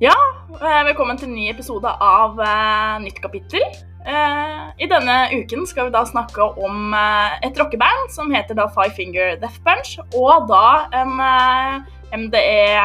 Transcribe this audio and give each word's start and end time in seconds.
Ja, 0.00 0.14
eh, 0.48 0.84
velkommen 0.86 1.18
til 1.20 1.28
en 1.28 1.34
ny 1.36 1.50
episode 1.50 1.90
av 2.00 2.38
eh, 2.40 2.94
Nytt 3.02 3.18
kapittel. 3.20 3.60
Eh, 4.08 4.62
I 4.80 4.86
denne 4.88 5.16
uken 5.34 5.66
skal 5.68 5.90
vi 5.90 5.92
da 5.92 6.00
snakke 6.08 6.40
om 6.56 6.94
et 7.44 7.60
rockeband 7.60 8.08
som 8.08 8.32
heter 8.32 8.56
da 8.56 8.64
Five 8.72 8.96
Finger 8.96 9.36
Death 9.42 9.60
Punch, 9.60 10.00
og 10.16 10.48
da 10.48 10.88
en 10.96 11.20
MDE 12.16 12.80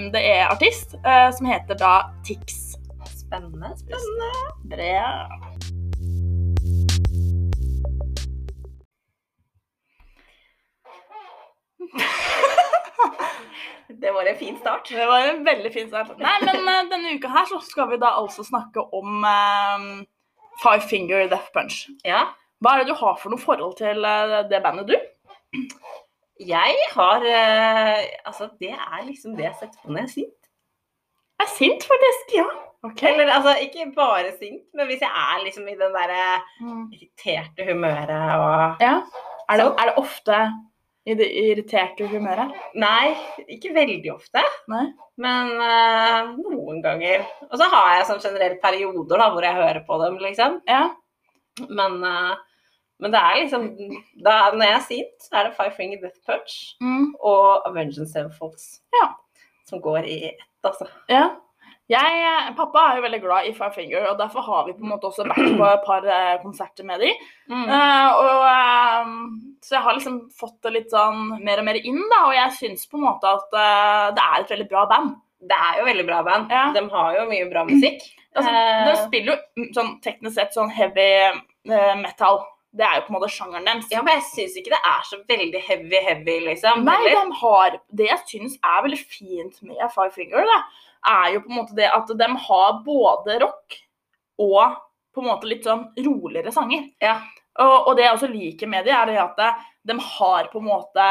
MDE-artist 0.00 0.96
MDE 0.96 1.28
som 1.36 1.44
heter 1.52 1.76
da 1.76 2.08
Tix. 2.24 2.72
Spennende. 3.12 3.76
spennende. 3.76 4.32
Bra. 4.72 5.28
Det 13.88 14.10
var 14.14 14.26
en 14.26 14.36
fin 14.40 14.56
start. 14.58 14.88
Det 14.90 15.06
var 15.06 15.26
en 15.30 15.44
veldig 15.46 15.70
fin 15.74 15.88
start. 15.88 16.14
Nei, 16.18 16.34
men 16.42 16.68
eh, 16.68 16.88
denne 16.90 17.12
uka 17.18 17.28
her 17.30 17.46
så 17.50 17.60
skal 17.62 17.90
vi 17.92 17.98
da 18.02 18.14
altså 18.18 18.42
snakke 18.46 18.82
om 18.96 19.22
eh, 19.24 19.86
Five 20.62 20.82
Finger 20.90 21.28
Death 21.30 21.52
Punch. 21.54 21.84
Ja. 22.04 22.24
Hva 22.64 22.72
er 22.74 22.82
det 22.84 22.90
du 22.90 22.96
har 22.98 23.16
for 23.20 23.30
noe 23.30 23.38
forhold 23.42 23.76
til 23.78 24.04
eh, 24.08 24.40
det 24.50 24.62
bandet, 24.64 24.90
du? 24.90 24.96
Jeg 26.36 26.74
har 26.92 27.22
uh, 27.24 28.00
Altså, 28.28 28.48
det 28.60 28.72
er 28.74 29.04
liksom 29.06 29.36
det 29.38 29.46
jeg 29.46 29.54
setter 29.60 29.78
på 29.80 29.88
når 29.92 30.02
jeg 30.02 30.08
er 30.08 30.12
sint. 30.12 30.48
Jeg 31.40 31.46
er 31.46 31.52
sint, 31.54 31.86
faktisk. 31.88 32.34
Ja. 32.36 32.46
Okay. 32.90 33.08
Eller 33.14 33.32
altså, 33.32 33.54
ikke 33.64 33.86
bare 33.96 34.34
sint, 34.40 34.66
men 34.76 34.86
hvis 34.90 35.00
jeg 35.00 35.08
er 35.10 35.40
liksom 35.46 35.68
i 35.68 35.76
den 35.78 35.94
derre 35.96 36.26
Mm. 36.60 36.82
irriterte 36.92 37.64
humøret 37.70 38.34
og 38.36 38.82
Ja. 38.84 38.98
Er 39.48 39.56
det, 39.62 39.66
er 39.78 39.84
det 39.90 39.94
ofte 40.02 40.36
i 41.06 41.14
det 41.14 41.26
irriterte 41.38 42.08
humøret? 42.10 42.50
Nei, 42.74 43.12
ikke 43.54 43.70
veldig 43.76 44.10
ofte, 44.16 44.42
Nei? 44.72 44.88
men 45.22 45.52
uh, 45.60 46.32
noen 46.40 46.80
ganger. 46.82 47.22
Og 47.46 47.54
så 47.60 47.68
har 47.70 47.92
jeg 48.00 48.08
sånn 48.08 48.24
generelt 48.24 48.58
perioder 48.64 49.22
da, 49.22 49.28
hvor 49.30 49.46
jeg 49.46 49.54
hører 49.54 49.84
på 49.86 49.98
dem, 50.02 50.18
liksom. 50.24 50.58
Ja. 50.66 50.88
Men, 51.70 52.00
uh, 52.02 52.34
men 53.00 53.14
det 53.14 53.20
er 53.22 53.38
liksom 53.42 53.68
da, 54.24 54.50
Når 54.52 54.66
jeg 54.66 54.74
er 54.74 54.84
sint, 54.88 55.14
så 55.24 55.38
er 55.38 55.46
det 55.48 55.54
Five 55.56 55.72
Finger 55.78 56.02
Death 56.02 56.18
Punch 56.26 56.56
Mm. 56.82 57.14
og 57.20 57.64
Avenging 57.70 58.08
Sevenfolds 58.10 58.80
Ja. 58.98 59.10
som 59.68 59.80
går 59.80 60.04
i 60.10 60.18
ett, 60.32 60.44
altså. 60.64 60.86
ja. 61.08 61.30
Jeg, 61.86 62.14
eh, 62.18 62.46
pappa 62.58 62.80
er 62.82 62.96
jo 62.98 63.02
veldig 63.04 63.18
glad 63.22 63.46
i 63.46 63.52
Five 63.54 63.70
Finger, 63.76 64.08
og 64.10 64.16
derfor 64.18 64.42
har 64.42 64.64
vi 64.66 64.74
på 64.74 64.82
en 64.82 64.90
måte 64.90 65.06
også 65.06 65.26
vært 65.28 65.52
på 65.54 65.66
et 65.68 65.84
par 65.86 66.08
eh, 66.10 66.32
konserter 66.42 66.86
med 66.86 67.04
de. 67.04 67.12
Uh, 67.46 68.08
og, 68.10 68.40
uh, 68.42 69.12
så 69.62 69.76
jeg 69.76 69.84
har 69.84 69.94
liksom 69.94 70.16
fått 70.34 70.56
det 70.66 70.72
litt 70.74 70.90
sånn 70.90 71.36
mer 71.46 71.62
og 71.62 71.68
mer 71.68 71.78
inn, 71.78 72.00
da, 72.10 72.24
og 72.24 72.34
jeg 72.34 72.56
syns 72.58 72.90
på 72.90 72.98
en 72.98 73.06
måte 73.06 73.30
at 73.30 73.54
uh, 73.54 74.08
det 74.16 74.24
er 74.24 74.40
et 74.40 74.50
veldig 74.56 74.66
bra 74.72 74.82
band. 74.90 75.14
Det 75.46 75.60
er 75.68 75.78
jo 75.78 75.86
veldig 75.86 76.06
bra 76.08 76.24
band. 76.26 76.50
Ja. 76.50 76.64
De 76.74 76.82
har 76.90 77.20
jo 77.20 77.28
mye 77.30 77.50
bra 77.52 77.66
musikk. 77.68 78.02
Altså, 78.36 78.52
de 78.52 78.94
spiller 79.00 79.30
jo 79.30 79.62
mm, 79.62 79.68
sånn 79.72 79.86
teknisk 80.04 80.34
sett 80.36 80.52
sånn 80.52 80.68
heavy 80.68 81.06
metal. 82.02 82.42
Det 82.76 82.84
er 82.84 82.98
jo 82.98 83.06
på 83.06 83.08
en 83.08 83.16
måte 83.16 83.30
sjangeren 83.32 83.64
deres. 83.64 83.86
ja, 83.88 84.02
men 84.04 84.18
jeg 84.18 84.26
syns 84.26 84.58
ikke 84.60 84.74
det 84.74 84.80
er 84.90 85.06
så 85.08 85.16
veldig 85.30 85.62
heavy, 85.64 86.02
heavy, 86.04 86.34
liksom. 86.50 86.82
Nei, 86.84 86.98
de 87.06 87.22
har 87.40 87.78
Det 87.88 88.10
jeg 88.10 88.20
syns 88.28 88.58
er 88.60 88.84
veldig 88.84 89.00
fint 89.00 89.56
med 89.64 89.80
Five 89.94 90.12
Finger, 90.18 90.44
da, 90.44 90.58
er 91.10 91.34
jo 91.34 91.42
på 91.44 91.52
en 91.52 91.60
måte 91.60 91.76
det 91.78 91.88
at 91.92 92.10
de 92.18 92.28
har 92.48 92.80
både 92.86 93.38
rock 93.42 93.78
og 94.42 94.76
på 95.16 95.22
en 95.22 95.30
måte 95.30 95.48
litt 95.48 95.64
sånn 95.64 95.86
roligere 96.04 96.52
sanger. 96.52 96.90
Ja. 97.00 97.20
Og, 97.62 97.76
og 97.88 97.94
det 97.96 98.04
jeg 98.04 98.16
også 98.18 98.28
liker 98.28 98.68
med 98.68 98.84
de, 98.84 98.92
er 98.92 99.08
det 99.08 99.20
at 99.22 99.38
de 99.86 99.96
har 100.02 100.50
på 100.52 100.60
en 100.60 100.68
måte 100.68 101.06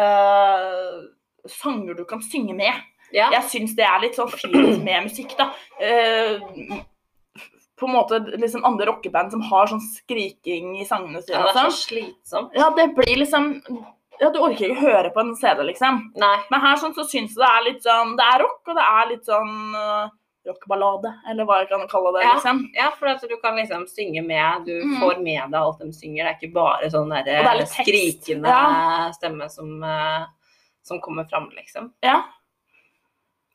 øh, 0.00 1.04
sanger 1.50 1.94
du 1.94 2.02
kan 2.08 2.22
synge 2.24 2.56
med. 2.58 2.82
Ja. 3.14 3.28
Jeg 3.36 3.46
syns 3.52 3.76
det 3.78 3.86
er 3.86 4.02
litt 4.02 4.18
sånn 4.18 4.32
fint 4.32 4.82
med 4.82 5.06
musikk, 5.06 5.36
da. 5.38 5.52
Uh, 5.78 6.80
på 7.78 7.86
en 7.86 7.94
måte 7.94 8.18
liksom 8.40 8.64
andre 8.66 8.88
rockeband 8.88 9.34
som 9.34 9.42
har 9.50 9.70
sånn 9.70 9.82
skriking 9.84 10.72
i 10.80 10.86
sangene 10.88 11.22
sine. 11.22 11.36
Ja, 11.36 11.44
det 11.46 11.52
er 11.52 11.58
sånn. 11.60 11.74
så 11.74 11.88
slitsomt. 11.90 12.56
Ja, 12.58 12.70
det 12.74 12.88
blir 12.96 13.14
liksom 13.20 13.52
Ja, 14.20 14.30
du 14.30 14.38
orker 14.40 14.68
ikke 14.70 14.80
høre 14.80 15.10
på 15.14 15.20
en 15.20 15.34
CD, 15.36 15.62
liksom. 15.66 16.12
Nei. 16.16 16.36
Men 16.50 16.60
her 16.60 16.76
sånn, 16.76 16.94
så 16.94 17.02
syns 17.08 17.34
jeg 17.34 17.40
det 17.42 17.48
er 17.50 17.64
litt 17.66 17.82
sånn 17.82 18.12
Det 18.16 18.26
er 18.34 18.38
rock, 18.44 18.60
og 18.68 18.76
det 18.78 18.84
er 18.90 19.08
litt 19.10 19.24
sånn 19.26 19.74
uh, 19.74 20.08
rockballade, 20.46 21.10
eller 21.30 21.44
hva 21.48 21.58
jeg 21.62 21.68
kan 21.72 21.86
kalle 21.88 22.12
det. 22.18 22.22
Ja. 22.26 22.34
liksom. 22.36 22.58
Ja, 22.76 22.90
for 22.98 23.08
at 23.08 23.20
du 23.26 23.34
kan 23.42 23.56
liksom 23.56 23.86
synge 23.88 24.22
med. 24.26 24.66
Du 24.66 24.74
Mm. 24.84 24.98
får 25.00 25.18
med 25.22 25.50
deg 25.50 25.60
alt 25.60 25.78
de 25.80 25.92
synger. 25.92 26.24
Det 26.24 26.30
er 26.30 26.38
ikke 26.40 26.54
bare 26.54 26.90
sånn 26.92 27.12
er 27.16 27.24
derre 27.24 27.66
skrikende 27.66 28.48
Ja. 28.48 29.10
stemme 29.16 29.48
som, 29.50 29.82
uh, 29.82 30.26
som 30.82 31.00
kommer 31.00 31.24
fram, 31.30 31.48
liksom. 31.56 31.92
Ja. 32.02 32.22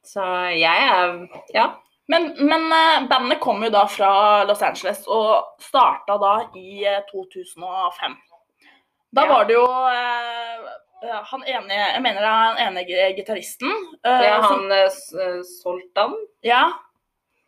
Så 0.03 0.21
jeg 0.57 0.89
er 0.89 1.27
Ja. 1.53 1.67
Men, 2.09 2.33
men 2.39 2.71
uh, 2.73 3.05
bandet 3.07 3.39
kom 3.39 3.61
jo 3.63 3.69
da 3.69 3.85
fra 3.85 4.43
Los 4.49 4.61
Angeles 4.65 5.03
og 5.07 5.43
starta 5.61 6.15
da 6.19 6.31
i 6.57 6.83
uh, 6.89 7.03
2005. 7.11 8.15
Da 9.11 9.25
var 9.25 9.45
det 9.49 9.53
jo 9.55 9.63
uh, 9.65 11.23
han 11.31 11.43
ene 11.47 11.73
Jeg 11.73 12.01
mener 12.03 12.19
det 12.21 12.27
er 12.29 12.43
han 12.43 12.57
ene 12.67 12.83
gi- 12.85 13.15
gitaristen. 13.17 13.71
ja 14.03 14.41
som- 14.43 14.69
han 14.69 14.71
eh, 14.71 14.85
eh, 15.25 15.41
Soltan. 15.43 16.13
ja. 16.45 16.71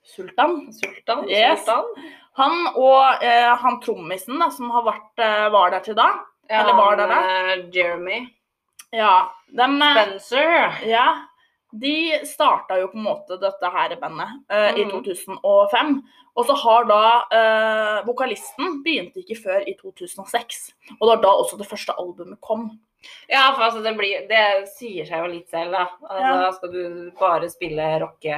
Sultan. 0.03 0.71
Sultan. 0.73 1.27
Yes. 1.29 1.59
Sultan. 1.59 1.85
Han 2.33 2.67
og 2.75 3.21
eh, 3.23 3.55
han 3.61 3.79
trommisen 3.83 4.39
da, 4.39 4.47
som 4.49 4.71
har 4.73 4.83
vært, 4.87 5.19
eh, 5.21 5.49
var 5.53 5.69
der 5.71 5.79
til 5.85 5.95
da. 5.95 6.07
Ja, 6.49 6.61
Eller 6.63 6.73
var 6.73 6.95
det 6.97 7.05
eh, 7.11 7.69
Jeremy. 7.75 8.17
Ja, 8.91 9.29
eh, 9.53 9.91
Spencer. 9.93 10.81
Ja, 10.89 11.05
de 11.73 12.19
starta 12.27 12.77
jo 12.81 12.87
på 12.91 12.97
en 12.99 13.05
måte 13.05 13.37
dette 13.39 13.69
her 13.71 13.95
bandet 14.01 14.31
eh, 14.51 14.75
i 14.81 14.85
Mhm. 14.85 14.91
2005. 15.03 16.01
Og 16.35 16.45
så 16.47 16.55
har 16.55 16.85
da 16.87 16.99
uh, 17.27 18.05
vokalisten 18.07 18.77
begynte 18.85 19.19
ikke 19.19 19.35
før 19.43 19.65
i 19.67 19.73
2006. 19.75 20.73
Og 20.99 21.01
det 21.03 21.09
var 21.17 21.21
da 21.25 21.33
også 21.41 21.57
det 21.59 21.67
første 21.67 21.91
albumet 21.99 22.39
kom. 22.41 22.69
Ja, 23.27 23.49
for 23.51 23.65
altså 23.65 23.81
det, 23.83 23.95
blir, 23.97 24.27
det 24.29 24.69
sier 24.77 25.05
seg 25.09 25.19
jo 25.25 25.31
litt 25.33 25.49
selv, 25.51 25.71
da. 25.75 25.87
Altså, 26.07 26.21
Ja. 26.21 26.51
Skal 26.55 26.71
du 26.71 27.11
bare 27.19 27.49
spille 27.51 27.89
rocke 27.99 28.37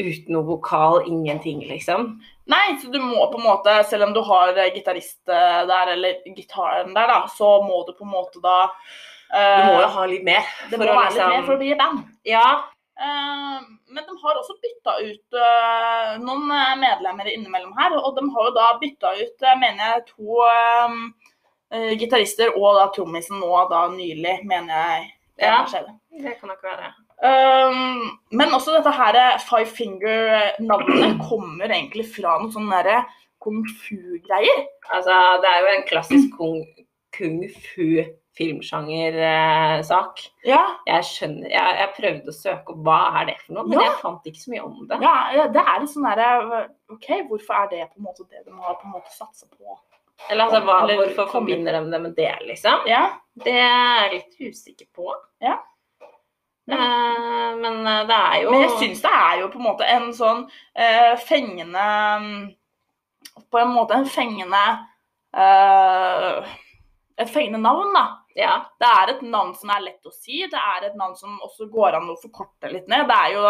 uten 0.00 0.32
noe 0.32 0.46
vokal, 0.46 1.02
ingenting, 1.10 1.60
liksom? 1.68 2.20
Nei, 2.50 2.66
så 2.80 2.88
du 2.92 2.98
må 3.02 3.26
på 3.32 3.38
en 3.40 3.44
måte, 3.46 3.74
selv 3.90 4.06
om 4.08 4.12
du 4.16 4.22
har 4.24 4.54
eh, 4.56 4.70
gitarist 4.74 5.20
eh, 5.28 5.60
der, 5.68 5.92
eller 5.96 6.22
gitaren 6.36 6.94
der, 6.96 7.10
da, 7.10 7.20
så 7.36 7.58
må 7.66 7.82
du 7.86 7.92
på 7.98 8.06
en 8.06 8.14
måte 8.14 8.40
da 8.42 8.56
eh, 8.64 8.70
Du 9.30 9.70
må 9.70 9.80
jo 9.80 9.88
ha 9.94 10.04
litt 10.10 10.26
mer. 10.26 10.46
Det 10.70 10.78
må 10.78 10.86
å 10.88 10.94
liksom... 10.98 11.18
litt 11.20 11.36
mer 11.36 11.44
for 11.46 11.54
å 11.54 11.60
bli 11.60 11.72
et 11.74 11.80
band. 11.80 12.04
Ja. 12.26 12.46
Eh, 13.00 13.58
men 13.94 14.04
de 14.06 14.16
har 14.22 14.38
også 14.40 14.56
bytta 14.60 14.96
ut 15.00 15.38
eh, 15.40 16.16
noen 16.20 16.50
eh, 16.52 16.74
medlemmer 16.80 17.30
innimellom 17.32 17.72
her. 17.78 17.96
Og 18.00 18.18
de 18.18 18.26
har 18.34 18.48
jo 18.48 18.56
da 18.56 18.66
bytta 18.82 19.14
ut, 19.22 19.36
eh, 19.46 19.60
mener 19.60 19.84
jeg, 19.86 20.04
to 20.10 20.42
eh, 20.50 20.98
eh, 21.74 21.92
gitarister 22.00 22.52
og 22.56 22.76
da 22.80 22.88
trommisen 22.94 23.40
nå 23.40 23.64
da 23.70 23.86
nylig, 23.94 24.40
mener 24.50 24.74
jeg. 24.74 25.08
det 25.38 25.48
Ja. 25.48 25.62
Det 26.20 26.36
kan 26.40 26.52
nok 26.52 26.66
være. 26.66 26.92
Um, 27.20 28.18
men 28.32 28.54
også 28.56 28.72
dette 28.78 28.92
her 28.96 29.16
eh, 29.20 29.40
Five 29.44 29.68
Finger-navnet 29.76 31.18
kommer 31.28 31.68
egentlig 31.68 32.06
fra 32.14 32.38
noe 32.40 32.52
sånn 32.52 32.70
derre 32.72 33.02
kung 33.40 33.62
fu-greier. 33.64 34.64
Altså, 34.92 35.16
det 35.40 35.50
er 35.50 35.60
jo 35.60 35.74
en 35.74 35.86
klassisk 35.88 36.32
kung, 36.36 36.62
kung 37.16 37.42
fu 37.48 38.02
filmsjanger-sak. 38.38 40.20
Ja, 40.46 40.62
Jeg 40.86 41.02
skjønner 41.04 41.50
jeg, 41.50 41.76
jeg 41.80 41.92
prøvde 41.96 42.30
å 42.32 42.36
søke 42.36 42.74
opp 42.74 42.82
hva 42.86 42.98
er 43.20 43.24
det 43.26 43.36
for 43.44 43.52
noe, 43.54 43.64
men 43.68 43.78
Ja. 43.78 43.84
jeg 43.90 44.00
fant 44.00 44.24
ikke 44.30 44.40
så 44.42 44.50
mye 44.52 44.64
om 44.64 44.86
det. 44.88 45.00
ja, 45.02 45.46
det 45.48 45.60
er 45.66 45.80
litt 45.80 45.90
sånn 45.90 46.06
derre 46.08 46.68
OK, 46.90 47.08
hvorfor 47.28 47.54
er 47.64 47.68
det 47.70 47.88
på 47.90 47.98
en 47.98 48.04
måte 48.04 48.28
det 48.30 48.44
de 48.46 48.52
har 48.52 48.74
på 48.74 48.84
en 48.86 48.92
måte 48.92 49.10
satsa 49.10 49.46
på? 49.46 49.78
Eller 50.28 50.44
altså, 50.44 50.60
hva, 50.60 50.82
Eller 50.84 50.96
hvorfor 50.96 51.26
kommer- 51.26 51.32
forbinder 51.32 51.72
de 51.72 51.90
det 51.90 52.00
med 52.02 52.14
det, 52.16 52.36
liksom? 52.46 52.86
Ja. 52.86 53.18
Det 53.36 53.52
er 53.56 54.10
jeg 54.10 54.12
litt 54.12 54.52
usikker 54.52 54.86
på. 54.94 55.14
Ja. 55.40 55.58
Eh, 56.70 56.76
men 57.56 57.86
eh, 57.86 58.06
det 58.06 58.14
er 58.14 58.42
jo 58.44 58.50
Men 58.52 58.60
jeg 58.60 58.70
syns 58.78 59.00
det 59.02 59.10
er 59.10 59.40
jo 59.40 59.48
på 59.48 59.56
en 59.58 59.64
måte 59.64 59.82
en 59.88 60.12
sånn 60.12 60.44
uh, 60.78 61.16
fengende 61.16 61.86
mm, 62.20 62.54
På 63.50 63.58
en 63.58 63.72
måte 63.74 63.94
en 63.94 64.04
fengende 64.06 64.86
uh, 65.34 66.46
Et 67.18 67.28
fengende 67.28 67.58
navn, 67.58 67.90
da. 67.94 68.04
Ja. 68.38 68.52
Det 68.80 68.88
er 68.88 69.10
et 69.14 69.22
navn 69.26 69.54
som 69.58 69.70
er 69.74 69.80
lett 69.84 70.06
å 70.06 70.12
si. 70.14 70.44
Det 70.50 70.58
er 70.60 70.86
et 70.90 70.96
navn 70.98 71.16
som 71.18 71.38
også 71.42 71.66
går 71.72 71.96
an 71.98 72.10
å 72.12 72.18
forkorte 72.22 72.70
litt 72.72 72.86
ned. 72.88 73.08
Det 73.10 73.16
er 73.16 73.32
jo 73.34 73.46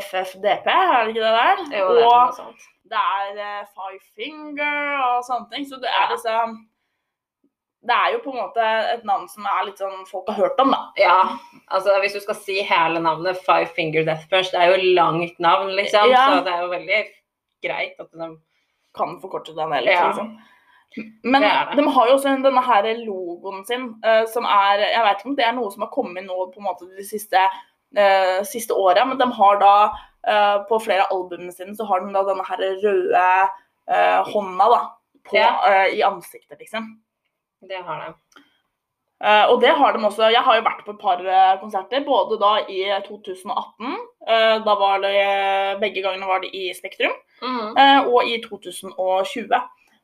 FFDP, 0.00 0.68
er 0.72 1.04
det 1.04 1.12
ikke 1.14 1.24
det 1.24 1.34
der? 1.38 1.64
Jo, 1.78 1.88
det 1.94 2.04
er 2.04 2.12
og 2.12 2.34
sånt. 2.38 2.62
det 2.90 3.02
er 3.18 3.42
eh, 3.48 3.66
Five 3.74 4.00
Finger 4.16 4.94
og 5.08 5.18
sånne 5.28 5.50
ting. 5.52 5.66
Så 5.68 5.76
det 5.82 5.90
er 5.92 6.08
liksom 6.14 6.56
Det 7.84 7.92
er 7.92 8.14
jo 8.14 8.18
på 8.24 8.32
en 8.32 8.38
måte 8.40 8.64
et 8.94 9.02
navn 9.04 9.26
som 9.28 9.44
er 9.44 9.66
litt 9.68 9.76
sånn 9.82 10.06
folk 10.08 10.30
har 10.32 10.38
hørt 10.38 10.60
om, 10.62 10.70
da. 10.72 10.78
Ja, 10.96 11.18
altså 11.68 11.98
hvis 12.00 12.14
du 12.16 12.20
skal 12.24 12.38
si 12.40 12.62
hele 12.64 13.02
navnet 13.04 13.36
Five 13.44 13.68
Finger 13.76 14.06
Death 14.08 14.24
Punch, 14.30 14.48
det 14.54 14.62
er 14.62 14.72
jo 14.72 14.94
langt 14.96 15.36
navn, 15.38 15.68
liksom. 15.76 16.08
Ja. 16.08 16.22
Så 16.32 16.46
det 16.46 16.54
er 16.54 16.62
jo 16.64 16.70
veldig 16.72 17.02
greit 17.66 18.00
at 18.00 18.08
de 18.12 18.30
Kan 18.94 19.16
forkorte 19.20 19.52
den 19.56 19.72
heller, 19.74 19.90
Ja. 19.92 20.06
liksom. 20.08 20.32
Men 21.22 21.42
Det 21.42 21.50
det. 21.50 21.76
de 21.76 21.86
har 21.90 22.08
jo 22.08 22.14
også 22.14 22.34
denne 22.42 22.62
her 22.62 22.88
logoen 23.04 23.64
sin, 23.66 23.88
uh, 24.06 24.24
som 24.30 24.44
er 24.46 24.78
Jeg 24.84 25.02
vet 25.02 25.18
ikke 25.20 25.30
om 25.32 25.36
det 25.36 25.46
er 25.46 25.54
noe 25.56 25.70
som 25.72 25.82
har 25.82 25.90
kommet 25.94 26.24
nå 26.26 26.46
på 26.52 26.60
en 26.62 26.68
måte 26.68 26.86
de 26.96 27.04
siste 27.06 27.40
uh, 27.98 28.40
siste 28.46 28.74
åra, 28.74 29.04
men 29.04 29.18
de 29.18 29.26
har 29.32 29.58
da 29.58 29.74
uh, 29.90 30.58
på 30.68 30.78
flere 30.82 31.06
av 31.06 31.16
albumene 31.16 31.52
sine 31.52 31.74
så 31.74 31.86
har 31.88 32.00
de 32.04 32.12
da 32.14 32.22
denne 32.28 32.46
her 32.46 32.62
røde 32.84 33.26
hånda 34.30 34.66
da, 34.72 34.78
på, 35.28 35.40
i 35.92 36.00
ansiktet, 36.06 36.56
liksom. 36.58 36.86
Det 37.68 37.82
har 37.84 37.98
de. 38.00 38.40
Og 39.52 39.60
det 39.60 39.74
har 39.76 39.92
de 39.92 40.00
også. 40.04 40.30
Jeg 40.32 40.40
har 40.40 40.56
jo 40.56 40.64
vært 40.64 40.80
på 40.86 40.94
et 40.94 41.02
par 41.02 41.20
konserter, 41.60 42.00
både 42.06 42.38
da 42.40 42.54
i 42.64 42.80
2018, 43.04 43.92
eh, 44.26 44.56
da 44.64 44.74
var 44.80 45.04
det 45.04 45.12
begge 45.82 46.00
gangene 46.00 46.28
var 46.28 46.40
det 46.40 46.48
i 46.56 46.72
Spektrum, 46.76 47.12
Mm. 47.42 48.08
og 48.08 48.24
i 48.24 48.38
2020. 48.40 49.60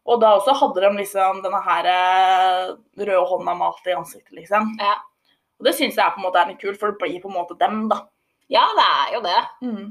Og 0.08 0.20
da 0.22 0.32
også 0.36 0.54
hadde 0.56 0.82
de 0.82 0.90
liksom 0.96 1.42
denne 1.44 1.60
her 1.64 1.88
eh, 1.90 2.70
røde 3.02 3.24
hånda 3.30 3.54
malt 3.58 3.88
i 3.90 3.96
ansiktet, 3.96 4.32
liksom. 4.38 4.72
Ja. 4.80 4.96
Og 5.60 5.68
det 5.68 5.74
syns 5.76 5.98
jeg 6.00 6.14
på 6.14 6.22
en 6.22 6.24
måte 6.24 6.40
er 6.40 6.48
litt 6.52 6.62
kult, 6.62 6.78
for 6.80 6.92
det 6.92 7.02
blir 7.02 7.20
på 7.20 7.28
en 7.28 7.36
måte 7.36 7.58
dem, 7.60 7.84
da. 7.90 8.02
Ja, 8.50 8.64
det 8.78 8.86
er 8.86 9.12
jo 9.14 9.20
det. 9.26 9.40
Mm. 9.66 9.84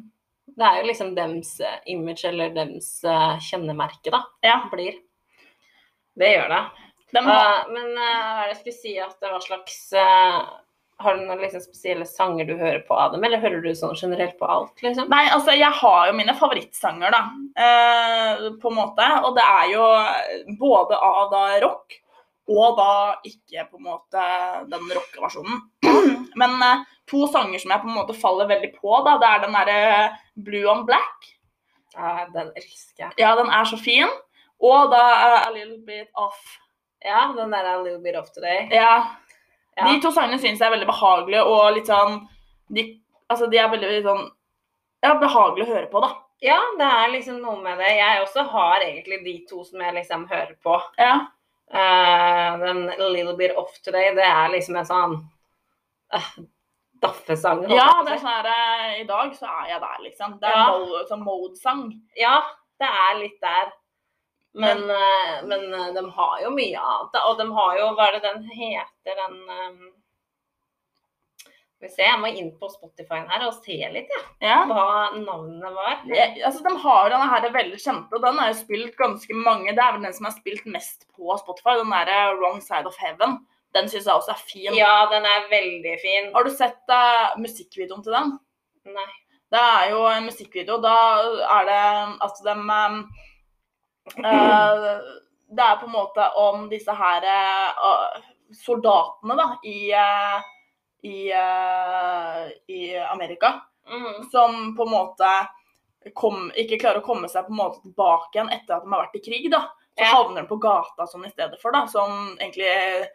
Det 0.59 0.65
er 0.65 0.79
jo 0.79 0.87
liksom 0.89 1.13
dems 1.15 1.53
eh, 1.61 1.77
image 1.93 2.25
eller 2.27 2.51
dems 2.55 2.89
eh, 3.05 3.35
kjennemerke, 3.51 4.11
da. 4.15 4.23
Ja. 4.43 4.57
Blir. 4.73 4.97
Det 6.19 6.33
gjør 6.33 6.55
det. 6.55 6.63
De 7.13 7.21
har, 7.25 7.45
Eh, 7.49 7.69
men 7.73 7.93
uh, 7.97 8.01
hva 8.01 8.41
er 8.43 8.49
det 8.49 8.53
jeg 8.53 8.59
skulle 8.61 8.79
si 8.79 8.95
at 9.01 9.15
det 9.21 9.31
var 9.33 9.45
slags 9.45 9.77
eh, 9.97 10.39
Har 10.99 11.15
du 11.15 11.23
noen 11.23 11.39
liksom 11.39 11.61
spesielle 11.63 12.03
sanger 12.07 12.47
du 12.49 12.57
hører 12.59 12.81
på 12.83 12.95
av 12.97 13.13
dem, 13.13 13.23
eller 13.23 13.39
hører 13.39 13.61
du 13.63 13.69
sånn 13.77 13.95
generelt 13.95 14.35
på 14.39 14.47
alt, 14.51 14.81
liksom? 14.83 15.07
Nei, 15.11 15.29
altså 15.31 15.55
jeg 15.55 15.71
har 15.79 16.09
jo 16.09 16.15
mine 16.17 16.35
favorittsanger, 16.35 17.15
da. 17.15 17.21
Eh, 17.65 18.43
på 18.59 18.71
en 18.71 18.77
måte. 18.81 19.07
Og 19.23 19.37
det 19.37 19.45
er 19.45 19.71
jo 19.71 19.85
både 20.59 20.99
av 20.99 21.31
da 21.31 21.43
rock 21.63 21.95
og 22.49 22.79
da 22.79 22.93
ikke 23.29 23.67
på 23.69 23.77
en 23.77 23.85
måte 23.85 24.23
den 24.71 24.87
rockeversjonen. 24.97 25.61
Men 26.41 26.55
eh, 26.65 26.85
to 27.09 27.27
sanger 27.31 27.61
som 27.61 27.73
jeg 27.73 27.83
på 27.83 27.91
en 27.91 27.99
måte 27.99 28.17
faller 28.17 28.49
veldig 28.49 28.71
på, 28.79 28.95
da, 29.05 29.17
det 29.21 29.29
er 29.29 29.43
den 29.45 29.57
derre 29.59 30.07
Blue 30.49 30.65
on 30.71 30.83
Black. 30.89 31.29
Ja, 31.95 32.25
den 32.33 32.51
elsker 32.57 33.05
jeg. 33.05 33.13
Ja, 33.21 33.35
den 33.39 33.51
er 33.53 33.69
så 33.69 33.79
fin. 33.79 34.09
Og 34.59 34.91
da 34.91 35.03
eh, 35.13 35.47
A 35.47 35.53
Little 35.55 35.79
Bit 35.85 36.09
Off. 36.19 36.41
Ja, 37.05 37.29
den 37.37 37.53
der 37.55 37.71
A 37.71 37.77
Little 37.79 38.01
Bit 38.03 38.17
Off 38.19 38.33
Today. 38.35 38.67
Ja. 38.73 39.15
Ja. 39.79 39.87
De 39.87 39.99
to 40.03 40.11
sangene 40.11 40.39
syns 40.41 40.59
jeg 40.59 40.67
er 40.67 40.75
veldig 40.75 40.89
behagelige 40.89 41.43
og 41.47 41.73
litt 41.77 41.87
sånn 41.89 42.19
de, 42.75 42.83
Altså, 43.29 43.47
de 43.49 43.57
er 43.61 43.69
veldig 43.71 44.01
sånn 44.05 44.25
Ja, 45.05 45.13
behagelige 45.21 45.67
å 45.69 45.73
høre 45.75 45.87
på, 45.91 46.01
da. 46.03 46.09
Ja, 46.43 46.59
det 46.79 46.87
er 46.87 47.11
liksom 47.13 47.41
noe 47.43 47.57
med 47.63 47.79
det. 47.79 47.89
Jeg 47.97 48.21
også 48.23 48.43
har 48.51 48.83
egentlig 48.83 49.17
de 49.25 49.33
to 49.49 49.63
som 49.67 49.81
jeg 49.83 49.95
liksom 49.95 50.25
hører 50.29 50.53
på. 50.63 50.75
Ja. 50.99 51.17
Uh, 51.71 52.55
den 52.63 52.79
A 52.95 53.09
Little 53.11 53.35
Bit 53.39 53.55
Off 53.59 53.75
Today, 53.83 54.13
det 54.17 54.25
er 54.27 54.49
liksom 54.53 54.77
en 54.79 54.87
sånn 54.87 55.17
uh, 56.15 56.29
daffesang. 57.03 57.65
Ja, 57.71 57.89
det 58.07 58.15
er 58.15 58.21
sånn 58.23 58.31
her 58.31 58.47
uh, 58.49 58.93
I 59.01 59.05
dag 59.07 59.35
så 59.37 59.51
er 59.51 59.67
jeg 59.73 59.83
der, 59.83 59.99
liksom. 60.07 60.37
Det 60.41 60.47
er 60.49 60.57
Ja. 60.57 60.79
en 61.01 61.09
sånn 61.11 61.25
mode-sang. 61.27 61.83
Ja, 62.19 62.37
det 62.79 62.89
er 63.05 63.19
litt 63.19 63.39
der. 63.43 63.71
Men, 64.53 64.89
eh, 64.89 65.41
men 65.45 65.73
eh, 65.73 65.93
de 65.93 66.03
har 66.15 66.39
jo 66.43 66.49
mye 66.55 66.81
annet. 66.81 67.17
Og 67.29 67.37
de 67.37 67.47
har 67.53 67.77
jo 67.79 67.89
Hva 67.95 68.07
er 68.09 68.17
det 68.17 68.25
den 68.25 68.45
heter, 68.49 69.19
den 69.23 69.39
um... 69.45 69.89
Skal 71.79 71.87
vi 71.87 71.93
se, 71.93 72.03
jeg 72.03 72.19
må 72.19 72.27
inn 72.35 72.49
på 72.59 72.67
Spotify 72.73 73.21
her 73.29 73.45
og 73.47 73.53
se 73.63 73.77
litt, 73.93 74.09
ja. 74.11 74.23
Ja. 74.43 74.55
Hva 74.67 75.13
navnet 75.15 75.75
var. 75.77 76.01
Det- 76.09 76.41
Altså, 76.43 76.59
de 76.65 76.73
har 76.83 77.09
denne 77.13 77.29
her 77.31 77.47
veldig 77.53 77.79
kjente, 77.79 78.17
og 78.17 78.25
den 78.25 78.39
er 78.41 78.49
jo 78.51 78.57
spilt 78.59 78.97
ganske 78.99 79.37
mange. 79.45 79.71
Det 79.71 79.79
er 79.85 79.93
vel 79.95 80.03
den 80.03 80.17
som 80.17 80.27
er 80.27 80.35
spilt 80.35 80.65
mest 80.65 81.07
på 81.15 81.37
Spotify, 81.39 81.77
den 81.79 81.93
derre 81.93 82.35
Wrong 82.41 82.59
Side 82.65 82.89
of 82.89 82.99
Heaven. 82.99 83.37
Den 83.77 83.87
syns 83.87 84.09
jeg 84.09 84.13
også 84.17 84.33
er 84.33 84.43
fin. 84.49 84.73
Ja, 84.75 85.05
den 85.11 85.23
er 85.29 85.47
veldig 85.47 85.95
fin. 86.01 86.31
Har 86.33 86.43
du 86.43 86.49
sett 86.51 86.83
uh, 86.91 87.37
musikkvideoen 87.39 88.03
til 88.03 88.17
den? 88.17 88.35
Nei. 88.97 89.09
Det 89.49 89.59
er 89.61 89.89
jo 89.93 90.03
en 90.09 90.25
musikkvideo. 90.27 90.77
Da 90.83 90.95
er 91.59 91.65
det 91.69 91.81
at 92.25 92.41
de 92.45 92.53
eh, 92.53 92.73
eh, 92.75 92.97
Det 94.15 95.63
er 95.65 95.79
på 95.81 95.85
en 95.85 95.91
måte 95.95 96.25
om 96.37 96.67
disse 96.69 96.93
her 96.93 97.25
eh, 97.25 98.19
soldatene 98.53 99.35
da, 99.39 99.47
i, 99.65 99.91
eh, 99.91 100.41
i, 101.09 101.31
eh, 101.31 102.43
i 102.75 102.97
Amerika. 102.97 103.61
mm. 103.89 104.29
Som 104.31 104.75
på 104.77 104.85
en 104.85 104.91
måte 104.93 105.31
kom, 106.13 106.51
ikke 106.55 106.79
klarer 106.79 107.01
å 107.01 107.05
komme 107.05 107.29
seg 107.29 107.47
på 107.47 107.53
en 107.53 107.59
måte 107.59 107.81
tilbake 107.81 108.37
igjen 108.37 108.51
etter 108.53 108.77
at 108.77 108.85
de 108.85 108.93
har 108.93 109.05
vært 109.07 109.15
i 109.17 109.23
krig. 109.25 109.49
da. 109.51 109.65
Så 109.97 110.05
Ja. 110.05 110.13
havner 110.15 110.41
de 110.41 110.47
på 110.47 110.59
gata 110.61 111.07
sånn 111.07 111.25
i 111.25 111.31
stedet 111.31 111.59
for. 111.61 111.71
da, 111.71 111.85
som 111.87 112.37
egentlig 112.39 113.07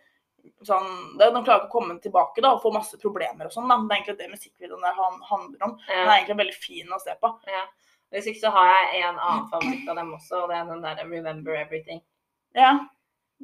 sånn, 0.62 1.16
De 1.18 1.30
klarer 1.30 1.62
ikke 1.62 1.70
å 1.70 1.70
komme 1.70 2.00
tilbake 2.00 2.42
da, 2.42 2.52
og 2.52 2.62
får 2.62 2.72
masse 2.74 2.98
problemer 3.00 3.46
og 3.46 3.52
sånn. 3.52 3.68
Det 3.68 3.96
er 3.96 4.02
egentlig 4.02 4.18
det 4.18 4.30
musikkvideoen 4.30 4.82
der 4.82 4.92
handler 4.94 5.62
om. 5.64 5.78
Den 5.88 6.08
er 6.08 6.18
egentlig 6.18 6.36
veldig 6.36 6.54
fin 6.54 6.88
å 6.92 7.00
se 7.00 7.14
på. 7.22 7.30
Ja. 7.46 7.64
Hvis 8.14 8.28
ikke 8.30 8.40
så 8.46 8.50
har 8.54 8.68
jeg 8.70 9.02
en 9.02 9.18
annen 9.18 9.48
favoritt 9.50 9.88
av 9.90 9.96
dem 9.98 10.12
også, 10.14 10.42
og 10.44 10.48
det 10.52 10.56
er 10.60 10.64
den 10.70 10.82
der 10.84 11.00
'Remember 11.02 11.56
Everything'. 11.58 12.02
Ja, 12.54 12.78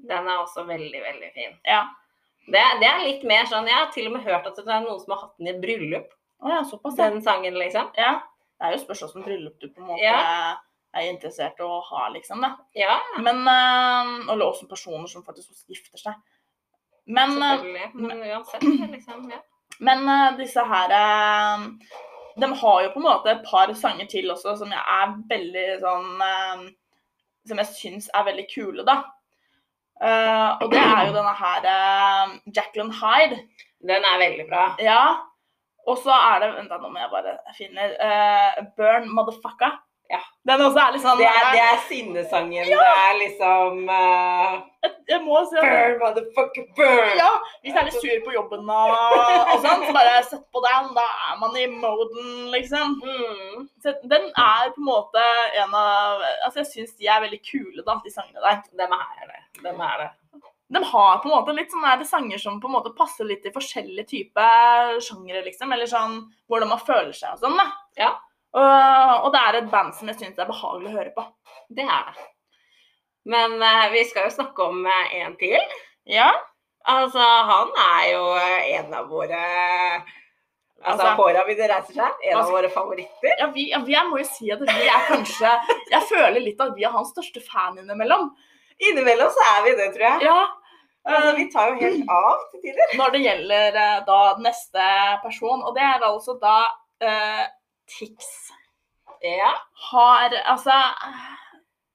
Den 0.09 0.29
er 0.29 0.39
også 0.39 0.63
veldig, 0.67 1.01
veldig 1.03 1.31
fin. 1.35 1.57
ja. 1.67 1.83
Det, 2.47 2.61
det 2.81 2.87
er 2.89 3.03
litt 3.05 3.25
mer 3.29 3.45
sånn 3.45 3.67
Jeg 3.69 3.75
har 3.77 3.91
til 3.93 4.07
og 4.07 4.13
med 4.15 4.23
hørt 4.25 4.47
at 4.47 4.57
det 4.57 4.67
er 4.67 4.81
noen 4.81 4.99
som 5.01 5.13
har 5.13 5.21
hatt 5.27 5.37
den 5.39 5.47
i 5.47 5.51
et 5.51 5.61
bryllup, 5.61 6.09
Å 6.43 6.49
ja, 6.49 6.63
såpass, 6.65 6.97
ja. 6.99 7.11
den 7.11 7.23
sangen, 7.23 7.55
liksom. 7.55 7.91
ja. 7.99 8.21
Det 8.61 8.67
er 8.69 8.73
jo 8.73 8.79
spørsmål 8.85 9.17
om 9.17 9.23
bryllup 9.27 9.61
du 9.61 9.69
på 9.69 9.81
en 9.81 9.87
måte 9.89 10.03
Ja. 10.03 10.57
er 10.95 11.11
interessert 11.13 11.59
i 11.61 11.63
å 11.63 11.81
ha, 11.91 12.09
liksom. 12.09 12.41
da. 12.41 12.57
Ja, 12.75 12.99
Men, 13.19 13.37
øh, 13.49 14.33
Eller 14.33 14.45
også 14.47 14.69
personer 14.69 15.07
som 15.09 15.23
faktisk 15.25 15.51
også 15.51 15.67
gifter 15.69 15.99
seg. 15.99 16.15
Men, 17.07 17.31
eh, 17.43 17.59
selvfølgelig. 17.59 17.95
Men 17.95 18.23
uansett, 18.23 18.63
liksom. 18.91 19.31
Ja. 19.31 19.39
men 19.81 19.99
øh, 20.09 20.39
disse 20.39 20.65
her 20.65 20.91
eh, 20.91 21.59
De 22.41 22.51
har 22.63 22.83
jo 22.85 22.93
på 22.95 23.01
en 23.01 23.07
måte 23.07 23.33
et 23.33 23.47
par 23.47 23.73
sanger 23.79 24.09
til 24.11 24.31
også 24.33 24.57
som 24.61 24.73
jeg 24.73 24.83
er 24.97 25.17
veldig 25.31 25.67
sånn 25.83 26.23
eh, 26.27 26.69
Som 27.49 27.63
jeg 27.63 27.73
syns 27.77 28.11
er 28.15 28.27
veldig 28.29 28.47
kule, 28.53 28.85
da. 28.87 29.01
Eh, 30.01 30.51
og 30.63 30.71
det 30.73 30.81
er 30.81 31.09
jo 31.09 31.17
denne 31.17 31.33
her 31.37 31.67
uh, 31.69 32.37
Jacqueline 32.57 32.95
Hyde. 32.97 33.43
Den 33.85 34.07
er 34.07 34.23
veldig 34.23 34.47
bra. 34.49 34.65
Ja. 34.81 35.03
Og 35.89 35.99
så 36.05 36.13
er 36.13 36.43
det 36.43 36.51
Vent, 36.55 36.73
nå 36.73 36.89
må 36.93 37.01
jeg 37.01 37.13
bare 37.13 37.37
finne 37.57 37.87
eh, 37.97 38.59
Burn 38.77 39.09
Motherfucker. 39.17 39.79
Ja. 40.11 40.19
Den 40.49 40.63
også 40.65 40.81
er 40.83 40.95
litt 40.97 41.03
sånn 41.05 41.21
Det 41.21 41.27
er, 41.29 41.45
det 41.55 41.63
er 41.63 41.83
sinnesangen. 41.87 42.67
Det 42.67 42.87
er 42.91 43.13
liksom 43.21 43.85
uh, 43.87 44.57
jeg, 44.83 44.93
jeg 45.13 45.21
må 45.23 45.43
si 45.47 45.59
at 45.61 45.67
Burn, 45.69 45.99
motherfucker, 46.01 46.65
burn! 46.79 47.11
Ja, 47.21 47.29
hvis 47.61 47.75
jeg 47.75 47.79
er 47.79 47.87
litt 47.87 47.99
sur 48.01 48.23
på 48.25 48.35
jobben 48.35 48.73
og, 48.75 48.95
og 49.53 49.53
sånn, 49.63 49.85
så 49.85 49.95
bare 49.95 50.15
sett 50.27 50.47
på 50.51 50.63
den. 50.65 50.89
Da 50.97 51.05
er 51.29 51.37
man 51.43 51.59
i 51.61 51.67
moden, 51.71 52.31
liksom. 52.55 52.97
Mm. 53.05 53.69
Den 53.85 54.31
er 54.31 54.73
på 54.73 54.81
en 54.81 54.89
måte 54.89 55.27
en 55.61 55.77
av 55.77 56.25
Altså, 56.47 56.63
jeg 56.63 56.71
syns 56.73 56.97
de 56.99 57.11
er 57.13 57.23
veldig 57.27 57.43
kule, 57.45 57.85
da, 57.85 58.01
de 58.03 58.15
sangene 58.15 58.43
der. 58.43 58.65
Dem 58.81 58.97
er 58.97 59.29
det. 59.29 59.45
Dem 59.61 59.85
er 59.85 60.03
det. 60.07 60.11
De 60.71 60.83
har 60.87 61.21
på 61.21 61.29
en 61.29 61.35
måte 61.35 61.55
litt 61.55 61.73
sånne 61.75 61.97
der 61.99 62.07
sanger 62.07 62.39
som 62.41 62.59
på 62.63 62.71
en 62.71 62.77
måte 62.77 62.93
passer 62.97 63.27
litt 63.27 63.47
i 63.47 63.55
forskjellige 63.55 64.07
typer 64.11 64.99
sjangere, 65.03 65.45
liksom. 65.47 65.77
Eller 65.77 65.91
sånn 65.91 66.25
hvordan 66.51 66.73
man 66.73 66.83
føler 66.83 67.15
seg 67.15 67.37
og 67.37 67.45
sånn, 67.45 67.59
da. 67.61 67.69
Ja. 68.01 68.11
Og, 68.51 69.25
og 69.25 69.33
det 69.35 69.41
er 69.47 69.59
et 69.61 69.71
band 69.71 69.95
som 69.95 70.09
jeg 70.11 70.19
syns 70.19 70.39
er 70.43 70.49
behagelig 70.49 70.91
å 70.91 70.97
høre 70.99 71.13
på. 71.15 71.25
Det 71.71 71.85
er 71.87 72.09
det. 72.11 72.25
Men 73.31 73.59
eh, 73.63 73.91
vi 73.93 74.05
skal 74.09 74.27
jo 74.27 74.33
snakke 74.35 74.65
om 74.65 74.81
uh, 74.89 75.13
en 75.21 75.37
til. 75.39 75.61
Ja. 76.09 76.31
Altså, 76.89 77.21
han 77.21 77.69
er 77.85 78.07
jo 78.15 78.25
en 78.81 78.95
av 78.97 79.11
våre 79.13 79.41
Altså, 80.81 81.05
Altså- 81.05 81.17
håra 81.19 81.43
mine 81.45 81.67
reiser 81.69 81.93
seg. 81.93 82.23
En 82.25 82.35
av 82.35 82.39
Altså- 82.41 82.55
våre 82.55 82.71
favoritter. 82.73 83.35
ja 83.39 83.47
vi, 83.53 83.67
ja, 83.71 83.79
vi 83.85 83.93
jeg 83.93 84.07
må 84.09 84.17
jo 84.19 84.25
si 84.25 84.49
at 84.51 84.63
vi 84.65 84.87
er 84.89 85.03
kanskje 85.11 85.51
Jeg 85.91 86.03
føler 86.09 86.41
litt 86.41 86.61
at 86.65 86.73
vi 86.75 86.87
er 86.89 86.95
hans 86.95 87.13
største 87.13 87.43
fan 87.45 87.77
innimellom. 87.79 88.31
Innimellom 88.81 89.29
så 89.29 89.45
er 89.59 89.63
vi 89.67 89.75
det, 89.77 89.91
tror 89.93 90.07
jeg. 90.09 90.23
Ja. 90.25 90.39
Altså, 91.05 91.37
vi 91.37 91.45
tar 91.53 91.69
jo 91.69 91.77
helt 91.85 92.09
av 92.09 92.41
til 92.51 92.61
tider. 92.65 92.97
når 92.97 93.13
det 93.13 93.21
gjelder 93.27 93.79
da 94.09 94.19
neste 94.41 94.89
person, 95.23 95.63
og 95.63 95.75
det 95.77 95.83
er 95.85 96.01
altså 96.09 96.39
da 96.41 96.57
eh, 97.05 97.45
Tix. 97.91 98.27
Ja. 99.25 99.51
Har 99.91 100.33
altså 100.49 100.73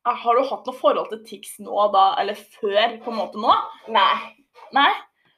Har 0.06 0.38
du 0.38 0.44
hatt 0.46 0.68
noe 0.70 0.78
forhold 0.78 1.10
til 1.10 1.24
Tix 1.26 1.56
nå 1.66 1.88
da, 1.96 2.12
eller 2.22 2.38
før 2.38 2.98
på 3.02 3.10
en 3.14 3.18
måte 3.18 3.42
nå? 3.42 3.54
Nei, 3.90 4.36
Nei? 4.76 4.92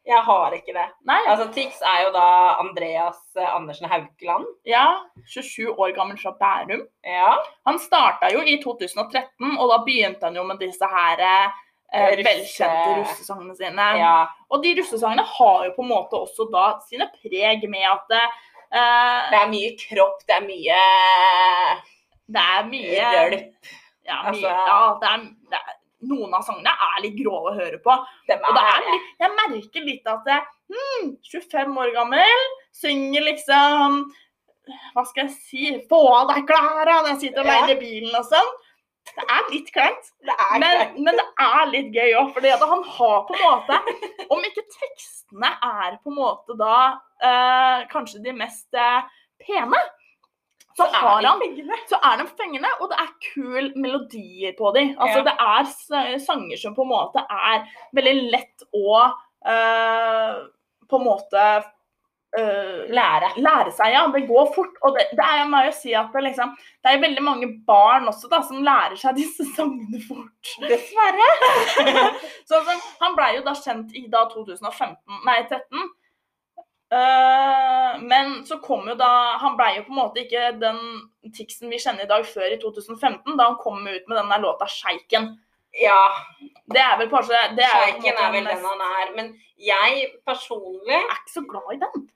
jeg 0.07 0.19
har 0.23 0.53
ikke 0.55 0.73
det. 0.75 0.85
Nei? 1.07 1.19
Altså, 1.27 1.45
Tix 1.55 1.79
er 1.83 2.01
jo 2.05 2.11
da 2.15 2.25
Andreas 2.61 3.17
eh, 3.35 3.47
Andersen 3.55 3.87
Haukeland. 3.91 4.45
Ja, 4.67 4.85
27 5.33 5.71
år 5.75 5.91
gammel 5.95 6.19
fra 6.19 6.31
Bærum. 6.39 6.83
Ja. 7.03 7.33
Han 7.67 7.79
starta 7.83 8.29
jo 8.31 8.39
i 8.43 8.57
2013, 8.63 9.55
og 9.57 9.65
da 9.71 9.79
begynte 9.87 10.27
han 10.29 10.35
jo 10.39 10.45
med 10.47 10.59
disse 10.63 10.87
her 10.91 11.23
eh, 11.27 11.63
Russe- 11.91 12.23
velkjente 12.27 12.95
russesangene 13.01 13.55
sine. 13.59 13.87
ja. 13.99 14.13
Og 14.51 14.63
de 14.63 14.73
russesangene 14.79 15.23
har 15.27 15.65
jo 15.67 15.73
på 15.75 15.83
en 15.83 15.91
måte 15.91 16.19
også 16.23 16.47
da 16.51 16.69
sine 16.87 17.07
preg 17.15 17.63
med 17.71 17.83
at 17.91 18.15
eh, 18.15 18.37
Det 18.71 19.39
er 19.41 19.47
mye 19.51 19.73
kropp, 19.79 20.23
det 20.27 20.35
er 20.35 20.45
mye 20.47 20.79
det 22.27 22.43
er 22.43 22.63
mye 22.67 23.11
rølp. 23.15 23.73
Ja, 24.07 24.21
Altså- 24.27 24.41
mye, 24.41 24.55
ja 24.67 24.97
det 25.01 25.09
er, 25.09 25.25
det 25.51 25.59
er, 25.59 25.73
noen 26.07 26.33
av 26.33 26.43
sangene 26.45 26.69
er 26.69 27.01
litt 27.01 27.15
grove 27.23 27.51
å 27.51 27.55
høre 27.57 27.79
på. 27.83 27.95
Er, 28.29 28.37
Og 28.43 28.53
det 28.55 28.63
litt, 28.91 29.07
jeg 29.19 29.31
merker 29.39 29.85
litt 29.87 30.07
at 30.07 30.23
jeg, 30.25 30.43
hmm, 30.71 31.17
25 31.31 31.77
år 31.77 31.93
gammel, 31.95 32.45
synger 32.75 33.23
liksom 33.23 34.13
Hva 34.93 35.03
skal 35.07 35.27
jeg 35.29 35.35
si 35.39 35.87
Få 35.87 36.01
av 36.13 36.27
deg 36.27 36.45
klærne 36.45 37.07
jeg 37.13 37.19
sitter 37.21 37.39
og 37.39 37.45
Ja. 37.47 37.61
leier 37.65 37.79
bilen 37.79 38.15
og 38.15 38.25
sånn. 38.27 38.49
Det 39.15 39.25
er 39.25 39.51
litt 39.51 39.69
kleint. 39.73 40.09
Men, 40.61 40.95
men 41.05 41.19
det 41.19 41.25
er 41.43 41.69
litt 41.71 41.93
gøy 41.95 42.15
òg, 42.19 42.33
for 42.35 42.65
han 42.73 42.83
har 42.97 43.21
på 43.27 43.35
en 43.37 43.43
måte 43.43 43.77
Om 44.33 44.47
ikke 44.49 44.65
tekstene 44.73 45.51
er 45.63 45.99
på 46.01 46.11
en 46.11 46.17
måte 46.17 46.57
da 46.59 46.79
eh, 47.23 47.85
kanskje 47.91 48.23
de 48.25 48.33
mest 48.37 48.77
eh, 48.77 49.05
pene, 49.43 49.79
så 50.77 50.85
Så 50.85 50.93
er 50.93 51.25
han 51.25 51.41
så 51.89 51.97
er 52.05 52.19
de 52.19 52.27
fengende, 52.37 52.69
og 52.81 52.91
det 52.91 52.97
er 53.01 53.13
kul 53.33 53.71
melodier 53.81 54.53
på 54.57 54.71
dem. 54.75 54.91
Altså, 54.99 55.23
Ja. 55.23 55.25
Det 55.25 55.35
er 55.39 56.19
sanger 56.21 56.57
som 56.61 56.75
på 56.75 56.85
en 56.85 56.91
måte 56.91 57.23
er 57.25 57.65
veldig 57.97 58.29
lett 58.29 58.67
å 58.77 58.99
eh, 59.47 60.35
på 60.87 60.99
en 60.99 61.07
måte 61.07 61.47
eh, 62.37 62.87
Lære. 62.93 63.29
lære 63.41 63.73
seg, 63.75 63.93
ja. 63.95 64.05
Det 64.13 64.23
går 64.29 64.49
fort. 64.55 64.79
Og 64.85 64.95
det, 64.97 65.07
det 65.17 65.23
er, 65.25 65.41
jeg 65.41 65.49
må 65.51 65.61
jo 65.65 65.75
si 65.75 65.93
at 65.97 66.15
det, 66.15 66.23
liksom, 66.29 66.55
det 66.83 66.93
er 66.93 67.03
veldig 67.03 67.23
mange 67.25 67.51
barn 67.67 68.09
også 68.11 68.29
da, 68.31 68.41
som 68.47 68.63
lærer 68.65 68.97
seg 68.99 69.17
disse 69.19 69.45
sangene 69.55 70.01
fort. 70.07 70.55
Dessverre. 70.63 71.29
Så 72.47 72.59
altså, 72.59 72.77
han 73.01 73.15
blei 73.17 73.33
jo 73.37 73.45
da 73.47 73.55
kjent 73.57 73.95
i 73.97 74.07
da 74.11 74.27
2015, 74.33 75.23
nei 75.27 75.39
13. 75.49 75.87
Uh, 76.87 77.97
men 77.99 78.45
så 78.47 78.61
kom 78.63 78.85
jo 78.87 78.93
da 78.95 79.35
Han 79.41 79.57
blei 79.59 79.73
jo 79.75 79.81
på 79.83 79.91
en 79.91 79.97
måte 79.97 80.21
ikke 80.21 80.53
den 80.55 80.77
Tixen 81.35 81.67
vi 81.67 81.81
kjenner 81.83 82.05
i 82.05 82.07
dag, 82.07 82.23
før 82.23 82.47
i 82.47 82.59
2015, 82.61 83.33
da 83.35 83.49
han 83.49 83.57
kom 83.59 83.81
ut 83.83 84.05
med 84.07 84.15
den 84.15 84.31
der 84.31 84.39
låta 84.39 84.69
'Sjeiken'. 84.71 85.33
Ja, 85.83 85.99
Det 86.73 86.79
er 86.79 86.95
vel 86.99 87.09
kanskje 87.11 87.41
det 87.57 87.65
er, 87.65 87.75
Sjeiken 87.75 88.21
er 88.23 88.31
vel 88.31 88.47
den 88.47 88.63
han 88.63 88.85
er. 88.85 89.11
Men 89.17 89.33
jeg 89.59 90.07
personlig 90.27 90.95
er 90.95 91.17
ikke 91.17 91.33
så 91.33 91.43
glad 91.51 91.75
i 91.75 91.81
den. 91.83 92.07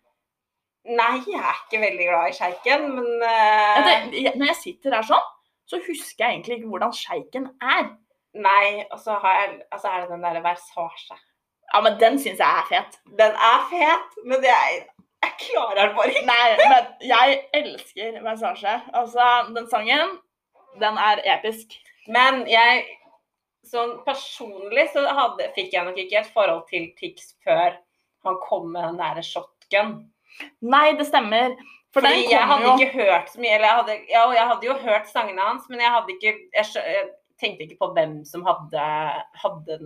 Nei, 0.89 1.19
jeg 1.29 1.38
er 1.38 1.57
ikke 1.61 1.81
veldig 1.81 2.05
glad 2.07 2.29
i 2.31 2.38
sjeiken, 2.38 2.88
men 2.95 3.09
Ja, 3.21 3.81
eh, 3.85 4.07
det, 4.09 4.31
når 4.35 4.50
jeg 4.50 4.59
sitter 4.61 4.95
der 4.95 5.05
sånn, 5.05 5.27
så 5.69 5.77
husker 5.85 6.25
jeg 6.25 6.38
egentlig 6.39 6.57
ikke 6.57 6.71
hvordan 6.71 6.95
'Sjeiken' 6.95 7.51
er. 7.61 7.91
Nei, 8.33 8.85
og 8.91 9.00
så 9.00 9.17
har 9.19 9.35
jeg 9.41 9.61
Altså 9.71 9.88
er 9.91 10.01
det 10.01 10.09
den 10.09 10.23
derre 10.23 10.43
versasje. 10.43 11.17
Ja, 11.73 11.81
men 11.81 12.00
den 12.00 12.17
syns 12.19 12.39
jeg 12.39 12.47
er 12.61 12.65
fet. 12.67 12.97
Den 13.19 13.38
er 13.50 13.61
fet, 13.69 14.17
men 14.25 14.43
jeg, 14.43 14.81
jeg 15.23 15.33
klarer 15.45 15.85
den 15.85 15.95
bare 15.95 16.09
ikke. 16.11 16.25
Nei, 16.27 16.50
men 16.71 16.89
jeg 17.07 17.38
elsker 17.53 18.17
Versasje. 18.25 18.73
Altså, 18.93 19.27
den 19.55 19.69
sangen, 19.71 20.17
den 20.81 20.97
er 20.97 21.23
episk. 21.38 21.77
Men 22.07 22.43
jeg 22.50 22.83
Sånn 23.71 24.00
personlig 24.03 24.88
så 24.89 25.03
hadde, 25.13 25.45
fikk 25.53 25.75
jeg 25.75 25.85
nok 25.85 25.97
ikke 26.01 26.17
et 26.17 26.29
forhold 26.33 26.63
til 26.67 26.88
Tix 26.97 27.35
før 27.45 27.75
han 28.25 28.39
kom 28.41 28.71
med 28.73 28.81
den 28.81 28.97
derre 28.97 29.21
shotgun. 29.23 29.91
Nei, 30.61 30.91
det 31.00 31.07
stemmer. 31.09 31.55
For 31.91 32.05
Fordi 32.05 32.29
jeg 32.31 32.47
hadde 32.47 32.67
jo 32.69 32.75
ikke 32.77 33.03
hørt 33.03 33.31
så 33.33 33.41
mye. 33.41 33.55
Eller 33.57 33.67
jeg 33.67 33.79
hadde, 33.79 33.97
ja, 34.11 34.21
jeg 34.35 34.47
hadde 34.51 34.69
jo 34.69 34.77
hørt 34.85 35.09
sangene 35.11 35.43
hans, 35.43 35.65
men 35.69 35.83
jeg 35.83 35.91
hadde 35.91 36.15
ikke 36.15 36.31
Jeg, 36.55 36.69
jeg 36.75 37.09
tenkte 37.41 37.65
ikke 37.65 37.81
på 37.81 37.89
hvem 37.95 38.21
som 38.27 38.45
hadde, 38.47 38.85
hadde 39.41 39.77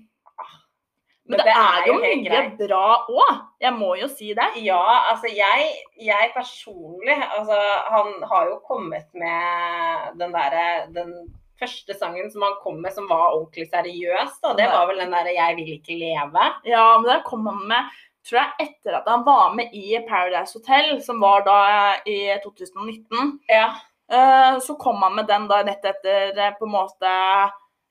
Men, 1.32 1.40
det, 1.46 1.54
er 1.54 1.86
jo 1.88 1.98
mye 2.02 2.16
greit. 2.26 2.56
bra 2.60 2.86
òg. 3.08 3.36
Jeg 3.62 3.72
må 3.78 3.92
jo 4.00 4.08
si 4.12 4.34
det. 4.36 4.48
Ja, 4.66 4.82
altså 5.14 5.30
jeg, 5.32 5.70
jeg 6.02 6.32
personlig 6.34 7.14
Altså, 7.14 7.60
han 7.94 8.10
har 8.28 8.50
jo 8.50 8.58
kommet 8.68 9.06
med 9.14 10.18
den 10.20 10.34
derre 10.34 10.66
Den 10.92 11.14
første 11.62 11.94
sangen 11.96 12.32
som 12.34 12.44
han 12.44 12.58
kom 12.64 12.82
med 12.82 12.92
som 12.96 13.08
var 13.08 13.36
ordentlig 13.38 13.68
seriøs, 13.70 14.40
da. 14.42 14.56
Det 14.58 14.66
var 14.74 14.90
vel 14.90 15.04
den 15.04 15.14
derre 15.14 15.36
'Jeg 15.36 15.56
vil 15.60 15.76
ikke 15.78 16.00
leve'. 16.00 16.48
Ja, 16.66 16.98
men 16.98 17.06
det 17.06 17.24
kom 17.30 17.46
han 17.46 17.68
med 17.70 17.94
tror 18.28 18.40
jeg 18.42 18.68
etter 18.68 18.98
at 19.00 19.08
han 19.10 19.24
var 19.26 19.54
med 19.58 19.74
i 19.74 19.98
Paradise 20.10 20.58
Hotel, 20.58 21.02
som 21.04 21.22
var 21.22 21.46
da 21.46 21.62
i 22.06 22.34
2019. 22.44 23.40
Ja. 23.50 23.72
Eh, 24.12 24.60
Så 24.60 24.76
kom 24.80 25.02
han 25.02 25.16
med 25.16 25.28
den 25.28 25.48
da 25.48 25.62
rett 25.64 25.86
etter 25.86 26.38
eh, 26.38 26.52
på 26.60 26.66
en 26.68 26.74
måte 26.74 27.12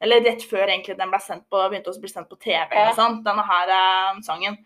Eller 0.03 0.21
rett 0.25 0.43
før 0.49 0.67
egentlig 0.69 0.97
den 0.99 1.11
ble 1.13 1.19
sendt 1.21 1.47
på, 1.53 1.61
begynte 1.71 1.93
å 1.93 2.01
bli 2.01 2.09
sendt 2.09 2.29
på 2.31 2.39
TV. 2.41 2.69
Ja. 2.73 2.83
eller 2.87 2.95
sånt, 2.97 3.25
denne 3.25 3.43
her 3.45 3.69
eh, 3.77 4.21
sangen. 4.25 4.57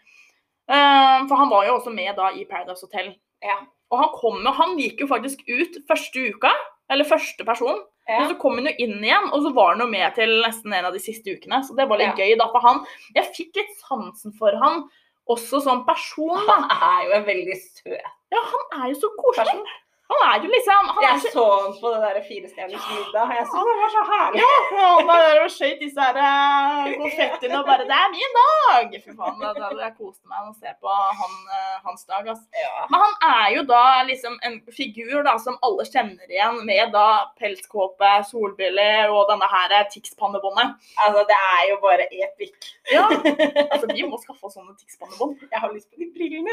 For 1.29 1.37
han 1.37 1.51
var 1.51 1.67
jo 1.67 1.75
også 1.79 1.91
med 1.93 2.15
da 2.17 2.29
i 2.33 2.45
Paradise 2.49 2.87
Hotel. 2.87 3.11
Ja. 3.45 3.57
Og 3.93 3.99
han 4.01 4.13
kom 4.17 4.39
jo, 4.47 4.53
han 4.57 4.77
gikk 4.81 5.03
jo 5.05 5.09
faktisk 5.11 5.43
ut 5.51 5.77
første 5.91 6.23
uka, 6.33 6.53
eller 6.91 7.05
første 7.09 7.45
person. 7.45 7.83
Men 8.09 8.29
så 8.31 8.37
kom 8.41 8.59
han 8.61 8.67
jo 8.71 8.75
inn 8.85 8.99
igjen, 9.05 9.31
og 9.33 9.43
så 9.45 9.53
var 9.57 9.73
han 9.75 9.83
jo 9.85 9.89
med 9.91 10.15
til 10.17 10.33
nesten 10.45 10.73
en 10.77 10.87
av 10.91 10.93
de 10.97 11.01
siste 11.03 11.35
ukene. 11.35 11.63
Så 11.67 11.77
det 11.77 11.87
var 11.89 11.99
litt 12.01 12.15
Ja. 12.19 12.25
gøy 12.25 12.39
da 12.41 12.47
for 12.53 12.61
han. 12.65 12.83
Jeg 13.17 13.31
fikk 13.37 13.57
litt 13.61 13.75
sansen 13.89 14.33
for 14.39 14.53
han 14.63 14.85
også 15.29 15.61
som 15.65 15.85
person, 15.87 16.37
da. 16.47 16.57
Han 16.63 16.71
er 16.71 17.05
jo 17.09 17.13
en 17.19 17.25
veldig 17.27 17.57
søt 17.57 18.01
Ja, 18.35 18.41
han 18.55 18.83
er 18.83 18.89
jo 18.93 19.01
så 19.01 19.11
koselig. 19.19 19.47
person. 19.47 19.67
Han 20.11 20.21
er 20.29 20.35
jo 20.45 20.49
liksom 20.57 20.89
han 20.95 21.05
Jeg 21.07 21.21
så, 21.23 21.31
så 21.35 21.45
han 21.65 21.73
på 21.81 21.91
det 21.93 22.01
der 22.05 22.17
Firestjerners 22.29 22.87
middag, 22.93 23.31
jeg 23.37 23.45
syntes 23.49 23.69
han 23.71 23.79
var 23.83 23.91
så 23.95 24.03
herlig. 24.13 24.41
Ja, 24.43 24.57
han 24.81 25.07
var 25.11 25.19
der 25.25 25.39
og 25.45 25.79
disse 25.83 26.01
her 26.07 26.19
eh, 26.25 26.91
konfettiene 27.03 27.57
og 27.61 27.65
bare 27.71 27.87
'Det 27.89 27.97
er 28.05 28.11
min 28.17 28.35
dag!' 28.41 28.93
Fy 29.05 29.11
faen, 29.21 29.39
da, 29.41 29.71
jeg 29.85 29.95
koste 30.03 30.25
meg 30.31 30.39
med 30.45 30.53
å 30.53 30.59
se 30.61 30.71
på 30.83 30.91
han, 31.21 31.35
eh, 31.57 31.77
hans 31.87 32.05
dag. 32.11 32.23
Altså. 32.33 32.45
Ja. 32.65 32.85
Men 32.93 32.99
han 33.05 33.15
er 33.37 33.49
jo 33.57 33.63
da 33.75 33.85
liksom 34.11 34.35
en 34.47 34.57
figur 34.81 35.25
da 35.29 35.35
som 35.47 35.57
alle 35.67 35.85
kjenner 35.95 36.29
igjen, 36.37 36.61
med 36.69 36.93
da 36.99 37.09
pelskåpe, 37.41 38.13
solbriller 38.31 39.09
og 39.17 39.23
denne 39.33 39.49
her 39.55 39.77
Tix-pannebåndet. 39.95 40.69
Altså, 41.05 41.21
det 41.31 41.39
er 41.57 41.63
jo 41.71 41.77
bare 41.87 42.05
epic. 42.25 42.53
Ja, 42.93 43.07
altså 43.73 43.87
vi 43.97 44.05
må 44.11 44.21
skaffe 44.21 44.45
oss 44.47 44.57
sånne 44.61 44.77
Tix-pannebånd. 44.77 45.49
Jeg 45.49 45.61
har 45.65 45.73
lyst 45.73 45.89
på 45.89 45.97
de 46.05 46.13
brillene. 46.13 46.53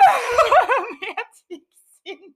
med 1.04 1.26
Tix 1.36 1.68
inni. 2.08 2.32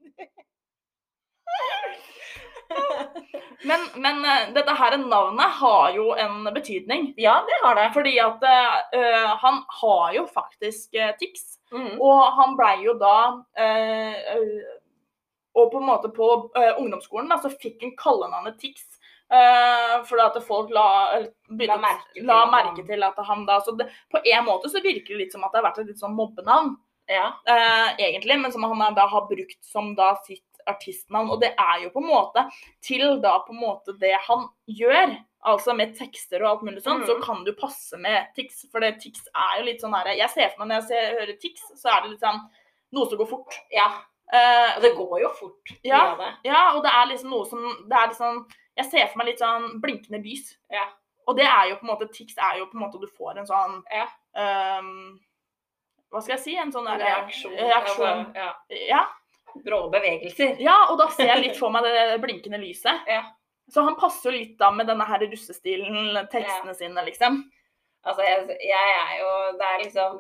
Men, 3.64 3.80
men 3.96 4.26
eh, 4.26 4.54
dette 4.54 4.74
her 4.78 4.98
navnet 4.98 5.58
har 5.60 5.92
jo 5.96 6.12
en 6.20 6.44
betydning. 6.54 7.14
Ja, 7.18 7.40
det 7.48 7.60
har 7.64 7.76
det. 7.80 7.90
Fordi 7.96 8.14
at 8.22 8.44
uh, 8.46 9.36
han 9.42 9.62
har 9.82 10.14
jo 10.14 10.26
faktisk 10.30 10.98
uh, 11.00 11.12
tics. 11.20 11.56
Mm. 11.74 11.96
Og 12.02 12.20
han 12.38 12.54
blei 12.60 12.76
jo 12.86 12.94
da 13.02 13.16
eh, 13.58 14.36
Og 15.58 15.72
på 15.72 15.80
en 15.80 15.88
måte 15.88 16.12
på 16.14 16.28
ungdomsskolen 16.78 17.32
da, 17.32 17.40
så 17.42 17.50
fikk 17.50 17.82
han 17.82 17.96
kallenavnet 17.98 18.60
Tix. 18.62 18.86
Uh, 19.34 20.04
fordi 20.06 20.22
at 20.28 20.38
folk 20.46 20.70
la, 20.70 20.86
La 21.66 21.78
merke 21.82 22.14
til 22.14 22.28
la 22.30 22.44
merke 22.46 22.84
han- 22.84 22.90
til 22.92 23.06
at 23.08 23.22
han 23.26 23.46
da 23.48 23.58
Så 23.66 23.74
det, 23.80 23.88
på 24.14 24.22
en 24.22 24.46
måte 24.46 24.70
så 24.70 24.84
virker 24.84 25.16
det 25.16 25.24
litt 25.24 25.34
som 25.34 25.44
at 25.44 25.56
det 25.56 25.64
har 25.64 25.72
vært 25.72 25.82
et 25.82 25.90
litt 25.90 26.04
sånn 26.04 26.14
mobbenavn, 26.16 26.76
Ja. 27.10 27.32
egentlig, 27.98 28.38
men 28.42 28.54
som 28.54 28.64
han 28.70 28.94
da 28.96 29.08
har 29.10 29.26
brukt 29.30 29.64
som 29.66 29.96
da 29.98 30.14
sitt 30.28 30.46
artistnavn. 30.70 31.32
Og 31.34 31.42
det 31.44 31.54
er 31.54 31.86
jo 31.86 31.94
på 31.94 32.02
en 32.04 32.10
måte 32.10 32.46
til 32.84 33.06
da 33.24 33.38
på 33.46 33.56
en 33.56 33.62
måte 33.62 33.96
det 34.02 34.16
han 34.28 34.48
gjør. 34.68 35.16
Altså 35.46 35.76
med 35.78 35.94
tekster 35.98 36.42
og 36.42 36.50
alt 36.50 36.66
mulig 36.66 36.82
sånn, 36.82 37.04
mm. 37.04 37.06
så 37.06 37.20
kan 37.22 37.44
du 37.46 37.52
passe 37.58 37.98
med 38.02 38.32
Tix. 38.38 38.64
For 38.72 38.82
det 38.82 38.96
Tix 39.04 39.28
er 39.30 39.60
jo 39.60 39.68
litt 39.68 39.84
sånn 39.84 39.94
her 39.94 40.10
Jeg 40.18 40.32
ser 40.34 40.50
for 40.50 40.64
meg 40.64 40.72
når 40.72 40.80
jeg 40.82 40.88
ser, 40.90 41.18
hører 41.20 41.40
Tix, 41.44 41.68
så 41.78 41.92
er 41.94 42.02
det 42.02 42.16
litt 42.16 42.26
sånn 42.26 42.42
noe 42.96 43.10
som 43.12 43.20
går 43.22 43.30
fort. 43.30 43.58
ja. 43.74 43.90
Uh, 44.26 44.72
Og 44.78 44.82
det 44.82 44.90
går 44.98 45.20
jo 45.22 45.30
fort. 45.38 45.72
Ja. 45.86 46.16
det. 46.18 46.32
ja, 46.48 46.62
og 46.74 46.80
det 46.82 46.90
er 46.90 47.04
liksom 47.12 47.30
noe 47.30 47.46
som 47.46 47.60
Det 47.86 47.94
er 47.94 48.08
liksom 48.10 48.40
Jeg 48.74 48.88
ser 48.90 49.12
for 49.12 49.22
meg 49.22 49.28
litt 49.30 49.44
sånn 49.44 49.68
blinkende 49.84 50.18
lys. 50.24 50.48
Ja. 50.74 50.88
Og 51.30 51.38
det 51.38 51.46
er 51.46 51.70
jo 51.70 51.76
på 51.78 51.86
en 51.86 51.92
måte 51.92 52.08
Tix 52.10 52.34
er 52.42 52.58
jo 52.58 52.66
på 52.72 52.80
en 52.80 52.88
måte 52.88 52.98
Du 53.04 53.06
får 53.06 53.38
en 53.38 53.46
sånn 53.46 53.76
Ja. 53.94 54.08
um, 54.82 55.20
Hva 56.10 56.24
skal 56.24 56.40
jeg 56.40 56.44
si? 56.48 56.56
En 56.58 56.74
sånn 56.74 56.90
der, 56.90 56.98
Reaksjon. 57.06 57.54
reaksjon. 57.54 58.08
Altså, 58.08 58.42
ja. 58.42 58.50
Ja. 58.90 59.04
Brå 59.64 59.86
bevegelser. 59.94 60.58
ja, 60.60 60.76
og 60.92 61.00
da 61.00 61.10
ser 61.14 61.32
jeg 61.32 61.44
litt 61.44 61.60
for 61.60 61.74
meg 61.74 61.86
det 61.88 62.20
blinkende 62.24 62.60
lyset. 62.62 63.06
Ja. 63.10 63.24
Så 63.72 63.82
han 63.82 63.96
passer 63.98 64.30
jo 64.30 64.38
litt 64.38 64.58
da 64.60 64.70
med 64.74 64.90
denne 64.90 65.06
her 65.10 65.24
russestilen, 65.26 66.18
tekstene 66.32 66.76
sine, 66.78 67.06
liksom. 67.08 67.40
Altså, 68.06 68.22
jeg, 68.22 68.58
jeg 68.62 68.90
er 69.00 69.14
jo 69.18 69.30
Det 69.58 69.70
er 69.70 69.80
liksom 69.82 70.20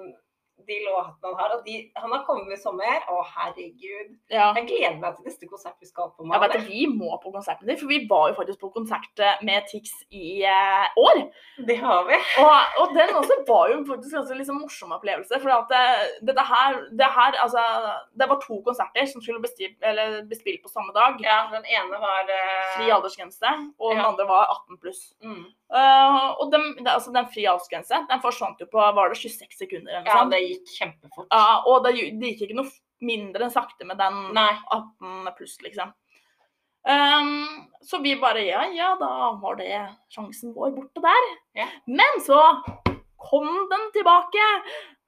de 0.67 0.77
låtene 0.85 1.29
han 1.31 1.35
har. 1.39 1.53
Og 1.57 1.65
de, 1.65 1.75
han 2.00 2.12
har 2.15 2.24
kommet 2.27 2.47
med 2.50 2.59
sommer. 2.62 3.01
Å, 3.12 3.19
herregud. 3.35 4.15
Ja. 4.31 4.51
Jeg 4.57 4.67
gleder 4.69 4.97
meg 5.01 5.17
til 5.17 5.27
neste 5.29 5.50
konsert 5.50 5.75
vi 5.83 5.89
skal 5.89 6.12
på. 6.15 6.25
Jeg 6.31 6.41
vet, 6.43 6.55
du, 6.55 6.69
Vi 6.69 6.85
må 6.91 7.12
på 7.24 7.33
konserten 7.35 7.67
din, 7.69 7.77
for 7.79 7.91
vi 7.91 8.00
var 8.09 8.29
jo 8.31 8.38
faktisk 8.39 8.62
på 8.63 8.71
konsert 8.75 9.21
eh, 9.24 9.41
med 9.45 9.67
Tix 9.71 9.91
i 10.09 10.41
eh, 10.47 10.88
år. 11.01 11.21
Det 11.67 11.77
har 11.81 12.07
vi. 12.09 12.19
Og, 12.43 12.79
og 12.83 12.95
den 12.97 13.13
også 13.19 13.38
var 13.47 13.74
jo 13.74 13.81
faktisk 13.89 14.15
ganske 14.17 14.39
liksom 14.39 14.62
morsom 14.63 14.95
opplevelse. 14.95 15.41
For 15.43 15.53
at 15.53 15.69
det, 15.74 15.83
dette 16.31 16.47
her, 16.50 16.79
det 17.03 17.12
her 17.17 17.39
altså, 17.43 17.65
det 18.17 18.29
var 18.31 18.41
to 18.43 18.62
konserter 18.65 19.09
som 19.12 19.24
skulle 19.24 19.43
bli 19.43 19.51
spilt, 19.53 19.77
bli 20.29 20.39
spilt 20.39 20.63
på 20.65 20.71
samme 20.74 20.95
dag. 20.95 21.19
Ja, 21.25 21.43
den 21.53 21.67
ene 21.67 22.01
var 22.01 22.31
eh, 22.31 22.63
Fri 22.77 22.89
aldersgrense, 22.95 23.51
og 23.79 23.93
den 23.93 24.01
Ja. 24.03 24.09
andre 24.09 24.25
var 24.29 24.50
18 24.55 24.79
pluss. 24.81 25.03
Mm. 25.24 25.45
Eh, 25.74 26.25
og 26.38 26.51
den, 26.53 26.74
altså, 26.86 27.10
den 27.13 27.27
fri 27.34 27.48
aldersgrense 27.50 28.03
den 28.10 28.22
forsvant 28.22 28.60
jo 28.62 28.67
på 28.69 28.77
var 28.77 29.12
det 29.12 29.17
26 29.17 29.57
sekunder. 29.57 29.98
Ja, 29.98 30.19
sånn. 30.22 30.34
det 30.34 30.43
gikk 30.43 30.74
kjempefort. 30.77 31.29
Ja, 31.34 31.62
og 31.65 31.86
det, 31.88 31.95
det 32.19 32.34
gikk 32.34 32.50
ikke 32.50 32.60
noe 32.62 32.69
mindre 33.05 33.48
enn 33.48 33.53
sakte 33.53 33.88
med 33.88 34.00
den 34.00 34.19
Nei. 34.36 34.51
18 34.72 35.31
pluss, 35.38 35.57
liksom. 35.65 35.93
Um, 36.86 37.65
så 37.81 37.98
vi 37.98 38.13
bare 38.22 38.43
ja, 38.45 38.67
ja, 38.69 38.91
da 39.00 39.31
var 39.41 39.55
det 39.57 39.74
sjansen 40.13 40.53
vår 40.53 40.75
borte 40.75 41.01
der. 41.01 41.29
Ja. 41.57 41.65
Men 41.89 42.22
så 42.22 42.38
kom 43.25 43.50
den 43.72 43.88
tilbake. 43.95 44.50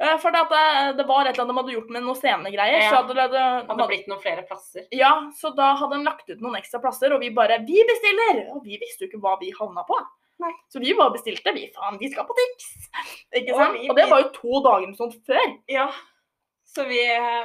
Uh, 0.01 0.15
for 0.21 0.33
det, 0.33 0.41
det, 0.49 0.65
det 0.97 1.05
var 1.05 1.29
et 1.29 1.35
eller 1.35 1.45
annet 1.45 1.53
de 1.53 1.61
hadde 1.61 1.75
gjort 1.77 1.93
med 1.93 2.05
noen 2.07 2.17
scenegreier. 2.17 2.81
Ja. 2.81 2.89
Så 2.89 3.03
hadde 3.03 3.17
det, 3.21 3.27
det, 3.37 3.45
Hadde 3.69 3.89
blitt 3.93 4.09
noen 4.09 4.23
flere 4.25 4.45
plasser. 4.49 4.89
ja, 4.89 5.13
så 5.37 5.53
da 5.57 5.75
hadde 5.77 5.99
de 5.99 6.09
lagt 6.09 6.33
ut 6.33 6.41
noen 6.41 6.57
ekstra 6.57 6.81
plasser, 6.81 7.13
og 7.13 7.21
vi 7.21 7.29
bare 7.37 7.61
Vi 7.69 7.85
bestiller! 7.93 8.47
Og 8.55 8.65
vi 8.65 8.81
visste 8.81 9.05
jo 9.05 9.11
ikke 9.11 9.21
hva 9.21 9.37
vi 9.37 9.53
havna 9.53 9.85
på. 9.85 10.01
Nei. 10.39 10.51
Så 10.69 10.79
vi 10.83 10.93
bare 10.93 11.15
bestilte. 11.15 11.53
Vi 11.55 11.65
faen, 11.73 11.97
vi 12.01 12.11
skal 12.13 12.27
på 12.29 12.35
Tix! 12.37 12.67
Ikke 13.33 13.55
Og 13.55 13.73
vi- 13.73 13.89
Og 13.89 13.95
det 13.97 14.05
var 14.11 14.21
jo 14.21 14.29
to 14.35 14.61
dager 14.67 14.93
sånn 14.99 15.15
før. 15.25 15.57
Ja. 15.67 15.87
Så 16.67 16.83
vi, 16.85 16.99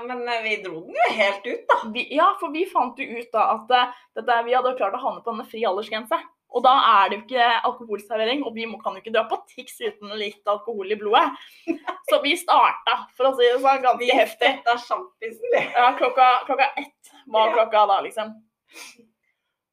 men 0.04 0.26
eh, 0.28 0.42
vi 0.44 0.56
dro 0.64 0.80
den 0.84 0.96
jo 0.98 1.08
helt 1.16 1.46
ut, 1.46 1.62
da. 1.70 1.76
Vi, 1.94 2.02
ja, 2.12 2.34
for 2.40 2.50
vi 2.52 2.66
fant 2.68 2.98
jo 2.98 3.06
ut 3.20 3.30
da 3.32 3.44
at 3.54 3.70
eh, 3.70 3.92
dette, 4.18 4.38
vi 4.44 4.52
hadde 4.52 4.74
klart 4.76 4.96
å 4.98 5.00
havne 5.00 5.22
på 5.24 5.30
denne 5.32 5.46
fri 5.48 5.62
aldersgrense. 5.64 6.18
Og 6.52 6.60
da 6.66 6.72
er 6.84 7.08
det 7.08 7.16
jo 7.16 7.22
ikke 7.24 7.46
alkoholservering, 7.64 8.42
og 8.44 8.52
vi 8.54 8.66
kan 8.82 8.92
jo 8.92 9.00
ikke 9.00 9.12
dra 9.14 9.22
på 9.30 9.38
Tix 9.48 9.78
uten 9.80 10.10
litt 10.20 10.42
alkohol 10.52 10.90
i 10.92 10.98
blodet. 11.00 11.30
Så 12.10 12.18
vi 12.20 12.34
starta, 12.36 12.98
for 13.16 13.30
å 13.30 13.36
si 13.38 13.46
det 13.46 13.62
sånn, 13.62 13.80
ganske 13.86 14.18
heftig. 14.18 14.50
Dette 14.58 14.74
er 14.74 14.82
sjampisen, 14.84 15.48
vi. 15.54 15.62
Ja, 15.78 15.94
klokka, 15.96 16.26
klokka 16.50 16.68
ett 16.76 17.14
var 17.32 17.54
klokka 17.56 17.86
da, 17.88 18.00
liksom. 18.04 18.34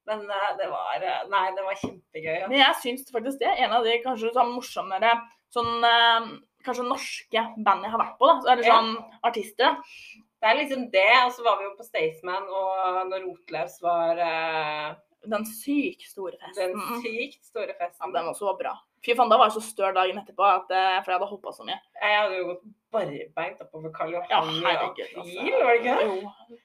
Men 0.09 0.25
eh, 0.29 0.51
det 0.57 0.69
var 0.71 1.03
eh, 1.05 1.25
Nei, 1.31 1.47
det 1.57 1.65
var 1.65 1.81
kjempegøy. 1.83 2.37
Ja. 2.41 2.47
Men 2.49 2.63
jeg 2.63 2.77
syns 2.83 3.11
faktisk 3.13 3.41
det 3.41 3.51
er 3.51 3.65
en 3.65 3.75
av 3.77 3.85
de 3.85 3.97
kanskje 4.03 4.33
sånn 4.35 4.55
morsommere 4.55 5.13
sånn 5.53 5.85
eh, 5.85 6.31
Kanskje 6.65 6.83
norske 6.83 7.41
band 7.63 7.85
jeg 7.85 7.91
har 7.93 8.01
vært 8.01 8.17
på, 8.19 8.27
da. 8.27 8.51
Eller 8.51 8.65
det 8.65 8.71
sånn 8.73 8.89
artister. 9.29 9.77
da. 9.77 10.25
Det 10.43 10.49
er 10.49 10.57
liksom 10.57 10.81
det. 10.91 11.11
Og 11.23 11.31
så 11.37 11.45
var 11.45 11.55
vi 11.55 11.69
jo 11.69 11.71
på 11.77 11.85
Staysman, 11.87 12.49
og 12.51 12.97
når 13.07 13.23
Rotløs 13.23 13.77
var 13.83 14.19
uh... 14.19 14.89
Den 15.31 15.47
sykt 15.47 16.03
store 16.07 16.35
festen. 16.41 16.75
den 16.75 16.99
sykt 17.05 17.47
store 17.47 17.77
festen. 17.79 18.03
Ja, 18.03 18.11
den 18.17 18.27
også 18.33 18.49
var 18.49 18.59
bra. 18.59 18.75
Fy 19.07 19.15
faen, 19.15 19.31
da 19.31 19.39
var 19.39 19.47
jeg 19.47 19.55
så 19.55 19.63
støl 19.69 19.95
dagen 19.95 20.19
etterpå, 20.19 20.43
at, 20.51 20.67
for 20.67 21.13
jeg 21.13 21.15
hadde 21.15 21.31
hoppa 21.31 21.55
så 21.55 21.67
mye. 21.67 21.79
Jeg 21.95 22.19
hadde 22.19 22.41
jo 22.41 22.49
gått 22.51 22.67
barbeint 22.91 23.63
oppover 23.63 23.95
Karl 23.95 24.17
Ja, 24.17 24.25
Johan 24.27 24.59
i 24.59 24.75
april, 24.75 25.15
altså. 25.23 25.47
var 25.63 25.71
det 25.71 25.79
ikke? 25.79 25.97
Jo. 26.11 26.59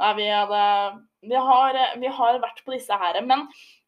Nei, 0.00 0.12
vi 0.18 0.28
hadde 0.28 0.62
vi 1.24 1.34
har, 1.40 1.76
vi 2.02 2.08
har 2.12 2.38
vært 2.42 2.64
på 2.66 2.74
disse 2.74 2.96
her, 3.00 3.20
men, 3.24 3.46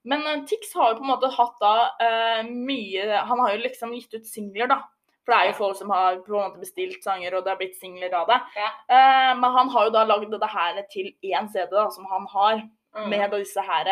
men 0.08 0.22
eh, 0.30 0.44
Tix 0.48 0.70
har 0.75 0.92
jo 0.92 1.00
på 1.00 1.04
en 1.04 1.10
måte 1.10 1.28
hatt 1.34 1.56
da 1.60 1.72
uh, 2.00 2.46
mye 2.48 3.18
Han 3.28 3.42
har 3.42 3.50
jo 3.52 3.64
liksom 3.64 3.92
gitt 3.92 4.14
ut 4.14 4.26
singler, 4.28 4.70
da. 4.70 4.78
For 5.26 5.34
det 5.34 5.40
er 5.42 5.50
jo 5.50 5.58
folk 5.58 5.76
som 5.76 5.90
har 5.90 6.20
på 6.22 6.30
en 6.32 6.46
måte 6.46 6.62
bestilt 6.62 7.02
sanger, 7.04 7.34
og 7.34 7.42
det 7.44 7.50
har 7.50 7.58
blitt 7.58 7.76
singler 7.76 8.14
av 8.14 8.30
det. 8.30 8.38
Ja. 8.56 8.70
Uh, 8.88 9.32
men 9.42 9.56
han 9.58 9.72
har 9.75 9.88
jo 9.88 9.94
da 9.98 10.04
lagd 10.06 10.32
det 10.32 10.52
her 10.52 10.81
til 10.92 11.11
én 11.26 11.50
CD, 11.52 11.74
da, 11.74 11.88
som 11.92 12.07
han 12.12 12.26
har, 12.33 12.64
Mm. 12.96 13.11
med 13.12 13.31
disse 13.37 13.61
her 13.61 13.88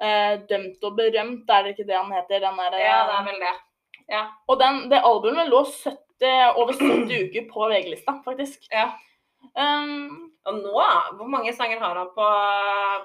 uh, 0.00 0.36
Dømt 0.48 0.80
og 0.88 0.94
berømt, 0.96 1.50
er 1.52 1.62
det 1.66 1.74
ikke 1.74 1.84
det 1.90 1.96
han 1.98 2.12
heter? 2.14 2.40
Den 2.40 2.56
der, 2.56 2.76
Ja, 2.80 3.02
det 3.04 3.16
er 3.18 3.26
vel 3.26 3.42
det. 3.42 3.50
Ja. 4.08 4.22
Og 4.48 4.56
den, 4.62 4.78
det 4.88 5.02
albumet 5.04 5.50
lå 5.52 5.60
70, 5.68 6.56
over 6.56 6.72
70 6.72 7.12
uker 7.26 7.44
på 7.52 7.68
VG-lista, 7.68 8.14
faktisk. 8.24 8.64
ja. 8.72 8.86
Um, 9.52 10.30
Og 10.44 10.58
nå, 10.60 10.72
hvor 11.16 11.28
mange 11.32 11.52
sanger 11.56 11.80
har 11.80 11.96
han 11.96 12.10
på, 12.12 12.24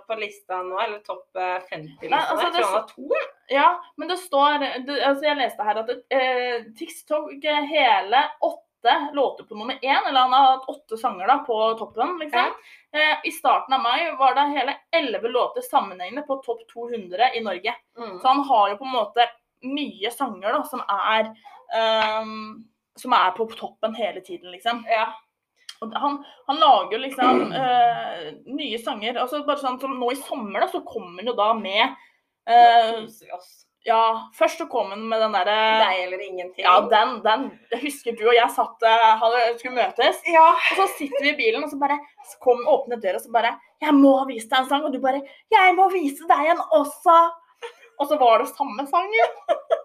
på 0.08 0.18
lista 0.20 0.58
nå? 0.64 0.80
Eller 0.84 1.00
topp 1.06 1.38
eh, 1.40 1.60
50-lista? 1.70 2.10
Nei, 2.12 2.24
altså, 2.24 2.48
jeg 2.48 2.54
tror 2.54 2.58
det- 2.58 2.66
han 2.66 2.74
har 2.74 2.88
to. 2.90 3.06
jeg. 3.16 3.30
Ja, 3.56 3.68
men 3.98 4.08
det 4.12 4.18
står 4.22 4.58
det, 4.62 4.72
altså 5.08 5.26
Jeg 5.26 5.38
leste 5.40 5.64
her 5.66 5.80
at 5.82 5.94
eh, 6.14 6.66
Tix 6.78 7.06
tok 7.10 7.32
hele 7.72 8.24
åtte 8.46 8.96
låter 9.14 9.44
på 9.48 9.56
nummer 9.58 9.80
én. 9.82 10.02
Eller 10.08 10.20
han 10.20 10.36
har 10.36 10.52
hatt 10.52 10.68
åtte 10.72 10.98
sanger 11.00 11.28
da 11.28 11.38
på 11.48 11.58
toppen, 11.80 12.18
liksom. 12.20 12.52
Eh, 12.94 13.16
I 13.26 13.32
starten 13.32 13.74
av 13.74 13.82
mai 13.84 14.12
var 14.20 14.36
det 14.36 14.46
hele 14.54 14.76
elleve 14.96 15.32
låter 15.32 15.62
sammenhengende 15.62 16.26
på 16.28 16.42
topp 16.44 16.62
200 16.74 17.32
i 17.36 17.44
Norge. 17.44 17.76
Mm. 17.98 18.20
Så 18.20 18.28
han 18.28 18.44
har 18.44 18.70
jo 18.70 18.78
på 18.78 18.86
en 18.88 18.96
måte 18.98 19.30
mye 19.64 20.12
sanger 20.12 20.54
da, 20.56 20.62
som 20.64 20.84
er 20.88 21.34
um, 22.22 22.64
som 22.96 23.14
er 23.14 23.32
på 23.36 23.46
toppen 23.56 23.96
hele 23.96 24.22
tiden, 24.22 24.52
liksom. 24.52 24.84
Ja. 24.88 25.08
Han, 25.80 26.18
han 26.50 26.60
lager 26.60 27.00
liksom 27.00 27.42
uh, 27.54 28.24
nye 28.52 28.80
sanger. 28.84 29.16
altså 29.22 29.46
bare 29.48 29.62
sånn 29.62 29.80
som 29.80 29.94
Nå 29.96 30.12
i 30.12 30.20
sommer 30.20 30.66
da, 30.66 30.68
så 30.74 30.82
kommer 30.84 31.22
han 31.22 31.32
jo 31.32 31.38
da 31.38 31.54
med 31.56 31.96
oss. 33.36 33.50
Ja, 33.88 34.30
først 34.36 34.60
så 34.60 34.66
kom 34.68 34.90
han 34.92 35.06
med 35.08 35.22
den 35.24 35.36
derre 35.38 35.58
Deg 35.80 36.02
eller 36.04 36.24
ingenting. 36.24 36.66
Ja, 36.66 36.76
den, 36.92 37.20
den 37.24 37.46
jeg 37.72 37.84
husker 37.86 38.16
du 38.18 38.26
og 38.28 38.36
jeg 38.36 38.52
satt 38.52 38.84
eh, 38.86 39.06
hadde, 39.22 39.44
skulle 39.62 39.78
møtes. 39.78 40.20
Ja. 40.28 40.50
Og 40.52 40.82
så 40.82 40.88
sitter 40.98 41.24
vi 41.24 41.32
i 41.32 41.38
bilen, 41.38 41.64
og 41.64 41.72
så 41.72 41.80
bare 41.80 42.00
så 42.28 42.42
kom 42.44 42.60
åpner 42.68 43.00
døra, 43.00 43.22
og 43.22 43.24
så 43.24 43.32
bare 43.32 43.56
'Jeg 43.80 43.96
må 43.96 44.12
vise 44.28 44.50
deg 44.52 44.60
en 44.60 44.70
sang.' 44.70 44.84
Og 44.84 44.94
du 44.94 45.00
bare 45.00 45.24
'Jeg 45.24 45.76
må 45.76 45.88
vise 45.94 46.28
deg 46.28 46.52
en 46.52 46.64
også.' 46.76 47.32
Og 48.00 48.08
så 48.08 48.20
var 48.20 48.40
det 48.40 48.52
samme 48.52 48.88
sangen. 48.88 49.32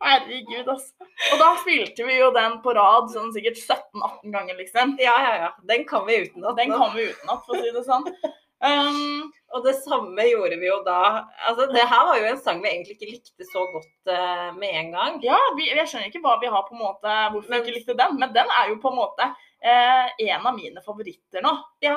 Herregud, 0.00 0.68
altså. 0.72 1.08
Og 1.32 1.40
da 1.42 1.48
spilte 1.60 2.06
vi 2.08 2.16
jo 2.16 2.30
den 2.32 2.58
på 2.64 2.72
rad 2.76 3.10
sånn 3.12 3.32
sikkert 3.34 3.58
17-18 3.60 4.32
ganger, 4.32 4.56
liksom. 4.60 4.94
ja, 5.02 5.16
ja, 5.26 5.32
ja. 5.44 5.50
Den 5.68 5.84
kan 5.88 6.06
vi 6.08 6.22
utenat. 6.24 6.56
Den 6.56 6.72
kan 6.72 6.94
vi 6.96 7.10
utenat, 7.10 7.42
for 7.44 7.58
å 7.58 7.64
si 7.64 7.74
det 7.74 7.84
sånn. 7.88 8.08
Um, 8.60 9.30
Og 9.56 9.64
det 9.64 9.72
samme 9.80 10.24
gjorde 10.28 10.58
vi 10.60 10.68
jo 10.68 10.76
da. 10.84 11.24
Altså, 11.48 11.64
det 11.72 11.86
her 11.88 12.02
var 12.06 12.18
jo 12.20 12.26
en 12.28 12.40
sang 12.44 12.58
vi 12.60 12.68
egentlig 12.68 12.98
ikke 12.98 13.08
likte 13.08 13.46
så 13.48 13.62
godt 13.72 14.10
uh, 14.12 14.50
med 14.58 14.74
en 14.82 14.90
gang. 14.92 15.16
ja, 15.24 15.38
vi, 15.56 15.70
jeg 15.72 15.88
skjønner 15.88 16.10
ikke 16.10 16.20
hva 16.22 16.34
vi 16.42 16.50
har 16.52 16.66
på 16.68 16.76
en 16.76 16.82
måte 16.84 17.14
Hvorfor 17.32 17.54
vi 17.54 17.60
ikke 17.62 17.74
likte 17.78 17.96
den, 17.98 18.18
men 18.20 18.34
den 18.36 18.52
er 18.60 18.68
jo 18.70 18.76
på 18.82 18.92
en 18.92 18.98
måte 19.00 19.30
uh, 19.32 20.12
en 20.12 20.46
av 20.52 20.52
mine 20.58 20.84
favoritter 20.84 21.42
nå. 21.46 21.54
Ja. 21.82 21.96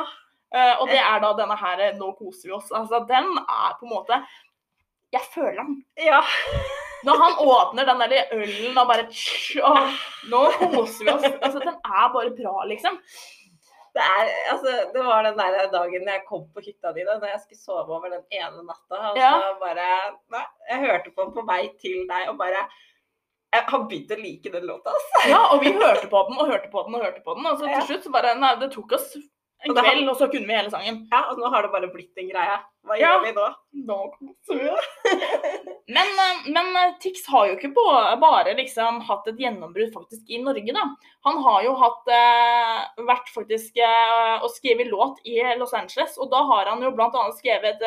Uh, 0.55 0.73
og 0.79 0.87
det 0.89 1.01
er 1.01 1.19
da 1.21 1.33
denne 1.37 1.59
her 1.59 1.83
'Nå 1.99 2.13
koser 2.15 2.47
vi 2.47 2.55
oss'. 2.55 2.73
Altså, 2.73 3.03
den 3.11 3.29
er 3.43 3.77
på 3.77 3.85
en 3.89 3.93
måte 3.93 4.23
Jeg 5.13 5.29
føler 5.35 5.61
den. 5.61 5.83
Ja. 5.99 6.23
Når 7.03 7.17
han 7.23 7.33
åpner 7.43 7.85
den 7.89 7.99
der 8.03 8.33
ølen 8.37 8.77
og 8.77 8.87
bare 8.87 9.05
og, 9.69 9.95
Nå 10.31 10.41
koser 10.73 11.05
vi 11.07 11.11
oss. 11.13 11.25
Altså, 11.41 11.59
den 11.59 11.75
er 11.75 12.11
bare 12.13 12.31
bra, 12.37 12.53
liksom. 12.69 12.99
Det, 13.93 14.01
er, 14.01 14.29
altså, 14.49 14.71
det 14.93 15.03
var 15.05 15.21
den 15.27 15.35
der 15.37 15.67
dagen 15.69 16.07
jeg 16.09 16.23
kom 16.29 16.47
på 16.55 16.63
hytta 16.65 16.93
di, 16.95 17.03
da 17.05 17.19
jeg 17.29 17.41
skulle 17.43 17.59
sove 17.61 17.93
over 17.93 18.09
den 18.09 18.23
ene 18.33 18.63
natta. 18.65 19.01
Og 19.11 19.17
Ja. 19.19 19.33
så 19.37 19.51
bare 19.61 19.89
Nei, 20.33 20.45
jeg 20.71 20.79
hørte 20.87 21.11
på 21.13 21.27
den 21.27 21.35
på 21.35 21.43
vei 21.51 21.61
til 21.83 21.99
deg 22.09 22.29
og 22.31 22.39
bare 22.39 22.63
Jeg 23.53 23.67
har 23.69 23.83
begynt 23.85 24.09
å 24.15 24.17
like 24.17 24.49
den 24.55 24.65
låta, 24.65 24.89
altså. 24.97 25.27
Ja, 25.29 25.43
og 25.53 25.61
vi 25.61 25.69
hørte 25.77 26.07
på 26.09 26.23
den 26.29 26.39
og 26.41 26.47
hørte 26.49 26.71
på 26.73 26.83
den 26.87 26.95
og 26.97 27.03
hørte 27.05 27.21
på 27.21 27.35
den. 27.37 27.45
Og 27.51 27.59
så 27.59 27.69
til 27.69 27.85
slutt 27.91 28.07
så 28.07 28.11
bare 28.15 28.33
Nei, 28.39 28.55
det 28.63 28.71
tok 28.73 28.95
oss 28.97 29.13
en 29.63 29.75
kveld, 29.77 30.09
og 30.09 30.17
så 30.19 30.25
kunne 30.31 30.47
vi 30.49 30.55
hele 30.57 30.71
sangen. 30.73 31.03
Ja, 31.13 31.21
og 31.29 31.37
nå 31.39 31.47
har 31.53 31.61
det 31.63 31.69
bare 31.71 31.87
blitt 31.93 32.17
en 32.17 32.31
greie. 32.33 32.57
Hva 32.83 32.97
Ja. 32.99 33.13
gjør 33.13 33.21
vi 33.27 33.31
nå? 33.37 33.45
Nå 33.91 33.99
koser 34.17 34.57
vi 34.59 34.69
oss. 34.73 34.89
Men, 35.87 36.07
eh, 36.23 36.51
men 36.51 36.75
eh, 36.75 36.95
Tix 36.99 37.25
har 37.27 37.47
jo 37.49 37.57
ikke 37.57 37.73
bare 37.75 38.55
liksom 38.55 39.01
hatt 39.07 39.27
et 39.27 39.39
gjennombrudd 39.41 39.91
faktisk 39.95 40.31
i 40.31 40.39
Norge, 40.43 40.75
da. 40.75 40.85
Han 41.27 41.39
har 41.43 41.63
jo 41.65 41.75
hatt, 41.79 42.07
eh, 42.07 43.03
vært 43.09 43.31
faktisk 43.33 43.79
og 43.83 44.49
skrevet 44.53 44.91
låt 44.91 45.19
i 45.27 45.39
Los 45.59 45.73
Angeles, 45.75 46.17
og 46.17 46.31
da 46.31 46.43
har 46.47 46.71
han 46.71 46.83
jo 46.83 46.93
annet 46.93 47.39
skrevet 47.39 47.81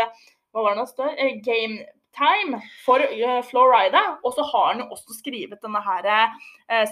Hva 0.52 0.62
var 0.62 0.74
det 0.74 0.84
det 0.84 0.88
står? 0.88 1.42
Game 1.44 1.84
Time 2.16 2.62
for 2.84 3.02
Florida. 3.44 4.16
Og 4.24 4.32
så 4.32 4.44
har 4.48 4.72
han 4.72 4.80
jo 4.80 4.86
også 4.94 5.18
skrevet 5.18 5.60
denne 5.60 5.82
her 5.84 6.32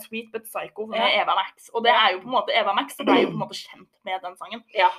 Sweet 0.03 0.29
But 0.33 0.45
Psycho 0.45 0.85
med. 0.87 1.01
Eva 1.01 1.33
Max. 1.35 1.71
Og 1.73 1.83
det 1.85 1.95
er 1.95 2.13
jo 2.13 2.21
på 2.21 2.29
en 2.29 2.37
måte 2.37 2.53
Eva 2.53 2.75
Max 2.77 2.99
ble 3.01 3.23
jo 3.23 3.31
på 3.31 3.39
en 3.39 3.41
måte 3.41 3.57
kjent 3.57 3.89
med 4.05 4.21
den 4.21 4.37
sangen. 4.37 4.61
Ja. 4.77 4.91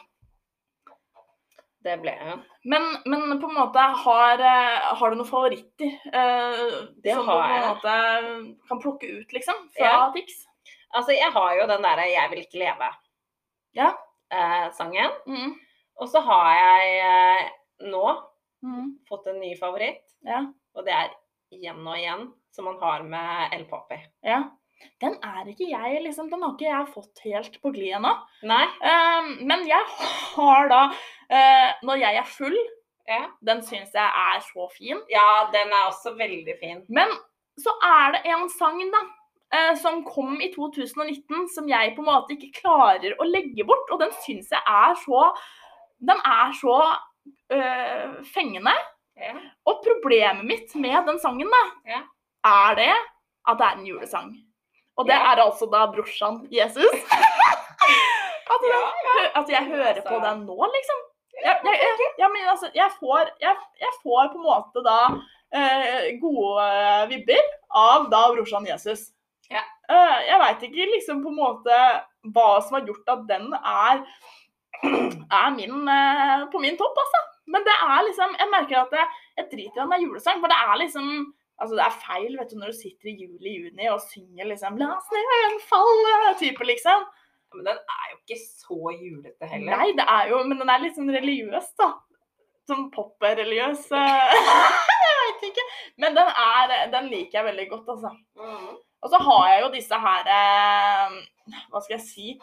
Det 1.86 1.96
ble 2.02 2.12
jeg. 2.18 2.38
Men, 2.66 2.82
men 3.06 3.36
på 3.42 3.46
en 3.52 3.58
måte 3.60 3.82
har, 4.06 4.42
eh, 4.42 4.86
har 4.98 5.10
du 5.14 5.16
noen 5.20 5.28
favoritter? 5.30 5.92
eh, 6.10 6.64
Det 7.04 7.14
som 7.14 7.28
har 7.30 7.44
du 7.44 7.50
på 7.52 7.56
en 7.60 7.68
måte 7.76 8.58
kan 8.72 8.82
plukke 8.82 9.10
ut, 9.20 9.34
liksom? 9.38 9.60
Fra 9.78 9.86
Ja. 9.92 10.12
Tix? 10.16 10.40
Altså, 10.96 11.12
jeg 11.14 11.32
har 11.36 11.52
jo 11.60 11.68
den 11.68 11.82
derre 11.84 12.08
'Jeg 12.10 12.30
vil 12.32 12.40
ikke 12.40 12.60
leve'-sangen. 12.64 12.96
Ja. 13.76 15.10
Mm. 15.28 15.54
og 16.02 16.08
så 16.10 16.20
har 16.22 16.54
jeg 16.56 17.00
eh, 17.00 17.50
nå 17.92 18.22
Mm. 18.64 18.98
fått 19.10 19.28
en 19.28 19.40
ny 19.40 19.54
favoritt, 19.60 20.02
Ja. 20.26 20.40
og 20.76 20.86
det 20.86 20.94
er 20.94 21.10
'Igjen 21.54 21.88
og 21.88 21.96
igjen', 21.98 22.34
som 22.52 22.66
man 22.66 22.80
har 22.80 23.04
med 23.04 23.54
El 23.54 23.66
Papi. 23.66 24.00
ja. 24.24 24.44
Den 25.02 25.16
er 25.24 25.48
ikke 25.52 25.68
jeg, 25.70 26.02
liksom. 26.04 26.30
Den 26.32 26.42
har 26.44 26.54
ikke 26.56 26.70
jeg 26.70 26.88
fått 26.94 27.20
helt 27.26 27.60
på 27.62 27.72
glid 27.76 27.96
ennå. 27.98 28.12
Eh, 28.82 29.30
men 29.50 29.66
jeg 29.68 29.84
har 30.36 30.68
da 30.72 30.82
uh, 30.90 31.72
Når 31.84 32.02
jeg 32.02 32.16
er 32.22 32.26
full, 32.38 32.58
Ja. 33.08 33.28
den 33.46 33.62
syns 33.62 33.94
jeg 33.94 34.10
er 34.10 34.40
så 34.42 34.68
fin. 34.78 34.98
ja, 35.10 35.28
den 35.54 35.68
er 35.74 35.88
også 35.92 36.16
veldig 36.18 36.56
fin. 36.62 36.84
Men 36.90 37.08
så 37.62 37.70
er 37.84 38.12
det 38.16 38.22
en 38.34 38.50
sang, 38.50 38.80
da. 38.92 39.04
Uh, 39.56 39.76
Som 39.78 40.04
kom 40.06 40.40
i 40.42 40.52
2019, 40.56 41.48
som 41.54 41.68
jeg 41.70 41.94
på 41.96 42.02
en 42.02 42.10
måte 42.10 42.34
ikke 42.36 42.62
klarer 42.62 43.14
å 43.22 43.28
legge 43.30 43.64
bort. 43.66 43.92
Og 43.92 44.00
den 44.00 44.12
syns 44.26 44.50
jeg 44.52 44.62
er 44.66 44.96
så 45.06 45.30
Den 46.02 46.18
er 46.26 46.52
så 46.58 46.80
uh, 47.54 48.24
fengende. 48.34 48.74
Ja. 49.18 49.34
Og 49.66 49.84
problemet 49.86 50.44
mitt 50.46 50.74
med 50.76 51.06
den 51.08 51.20
sangen, 51.20 51.48
da, 51.54 51.64
Ja. 51.94 52.02
er 52.46 52.76
det 52.76 52.94
at 53.48 53.58
det 53.58 53.66
er 53.66 53.78
en 53.78 53.86
julesang. 53.86 54.34
Og 54.96 55.08
det 55.10 55.16
er 55.16 55.42
altså 55.44 55.68
da 55.72 55.86
brorsan 55.92 56.46
Jesus. 56.52 56.94
at, 58.54 58.62
den, 58.64 58.86
at 59.42 59.52
jeg 59.52 59.68
hører 59.68 60.02
på 60.02 60.16
Altså. 60.16 60.24
den 60.30 60.46
nå, 60.48 60.70
liksom. 60.78 61.04
Jeg, 61.44 61.58
jeg, 61.68 61.80
jeg, 61.84 62.12
jeg 62.20 62.30
men 62.32 62.50
altså, 62.50 62.70
får, 63.00 63.32
jeg, 63.42 63.56
får 64.04 64.30
på 64.32 64.40
en 64.40 64.46
måte 64.46 64.84
da 64.86 65.00
eh, 65.52 66.16
gode 66.22 66.68
vibber 67.12 67.52
av 67.76 68.08
da 68.14 68.24
brorsan 68.32 68.68
Jesus. 68.70 69.10
Ja. 69.52 69.66
Eh, 69.92 70.18
jeg 70.30 70.42
veit 70.42 70.64
ikke 70.70 70.90
liksom 70.94 71.22
på 71.26 71.34
en 71.34 71.42
måte 71.42 71.80
hva 72.34 72.50
som 72.64 72.80
har 72.80 72.88
gjort 72.88 73.12
at 73.14 73.26
den 73.30 73.52
er, 73.60 74.02
er 75.44 75.50
min, 75.58 75.82
eh, 75.92 76.46
på 76.52 76.62
min 76.64 76.80
topp, 76.80 77.04
altså. 77.04 77.24
Men 77.46 77.62
det 77.62 77.74
er 77.78 78.00
liksom 78.08 78.32
Jeg 78.40 78.50
merker 78.50 78.80
at 78.80 78.94
jeg, 78.98 79.10
jeg 79.38 79.46
driter 79.52 79.78
i 79.78 79.84
om 79.84 79.92
det 79.92 79.98
er 80.00 80.06
julesang, 80.08 80.40
for 80.42 80.50
det 80.50 80.58
er 80.58 80.80
liksom 80.82 81.12
Altså, 81.60 81.76
det 81.78 81.84
er 81.86 82.00
feil 82.04 82.34
vet 82.40 82.50
du, 82.52 82.58
når 82.60 82.74
du 82.74 82.78
sitter 82.78 83.10
i 83.12 83.18
juli-juni 83.24 83.86
og 83.94 84.02
synger 84.04 84.50
liksom 84.50 84.76
'La 84.80 84.90
snøen 85.08 85.60
falle', 85.70 86.34
type, 86.40 86.66
liksom. 86.68 87.06
Men 87.56 87.70
den 87.70 87.78
er 87.78 88.08
jo 88.12 88.18
ikke 88.20 88.40
så 88.44 88.80
julete 89.00 89.48
heller. 89.48 89.78
Nei, 89.78 89.92
det 89.96 90.04
er 90.12 90.28
jo 90.34 90.42
Men 90.44 90.60
den 90.60 90.70
er 90.70 90.82
litt 90.84 90.98
sånn 90.98 91.14
religiøs, 91.16 91.70
da. 91.80 91.94
Sånn 92.68 92.90
pop-religiøs. 92.92 93.86
eh, 93.96 94.34
jeg 95.06 95.16
veit 95.22 95.46
ikke. 95.52 95.66
Men 96.04 96.16
den 96.18 96.28
er 96.28 96.92
Den 96.92 97.08
liker 97.14 97.40
jeg 97.40 97.46
veldig 97.52 97.70
godt, 97.70 97.88
altså. 97.96 98.12
Mm. 98.36 98.76
Og 99.06 99.10
så 99.14 99.18
har 99.22 99.48
jeg 99.54 99.62
jo 99.62 99.70
disse 99.78 99.96
her 100.02 100.28
eh, 100.36 101.16
Hva 101.72 101.82
skal 101.86 101.96
jeg 102.00 102.06
si 102.08 102.40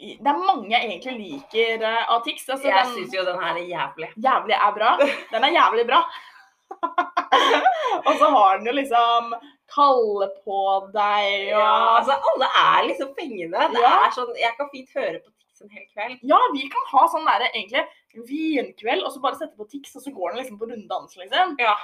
Det 0.00 0.26
er 0.32 0.44
mange 0.44 0.70
jeg 0.74 0.88
egentlig 0.90 1.16
liker 1.20 1.82
eh, 1.86 2.04
av 2.10 2.20
Tix. 2.24 2.48
Altså, 2.48 2.68
Jeg 2.68 2.84
den 2.84 2.94
syns 2.98 3.14
jo 3.14 3.24
den 3.24 3.40
her 3.40 3.54
er 3.54 3.64
jævlig. 3.68 4.10
jævlig 4.16 4.56
er 4.58 4.72
bra. 4.76 4.90
Den 5.32 5.44
er 5.44 5.52
jævlig 5.56 5.86
bra. 5.86 6.02
og 8.06 8.12
så 8.18 8.28
har 8.34 8.58
den 8.58 8.70
jo 8.70 8.76
liksom 8.78 9.34
Kalle 9.70 10.26
på 10.42 10.60
deg 10.94 11.50
og 11.54 11.60
Ja, 11.60 11.74
altså 12.00 12.16
alle 12.32 12.48
er 12.62 12.88
liksom 12.88 13.12
pengene. 13.18 13.68
Det 13.70 13.82
Ja. 13.84 13.92
er 14.06 14.14
sånn, 14.16 14.32
Jeg 14.40 14.56
kan 14.58 14.70
fint 14.72 14.90
høre 14.96 15.20
på 15.22 15.30
Tix 15.30 15.62
en 15.62 15.70
hel 15.70 15.84
kveld. 15.92 16.18
Ja, 16.26 16.38
vi 16.54 16.64
kan 16.72 16.86
ha 16.90 17.04
sånn 17.12 17.28
der 17.28 17.44
egentlig 17.52 17.84
vinkveld, 18.26 19.04
og 19.04 19.12
så 19.12 19.20
bare 19.22 19.38
sette 19.38 19.56
på 19.56 19.68
Tix, 19.70 19.94
og 19.94 20.02
så 20.02 20.10
går 20.14 20.32
den 20.32 20.40
liksom 20.42 20.58
på 20.58 20.66
runddans, 20.70 21.14
liksom. 21.20 21.54
Ja. 21.60 21.76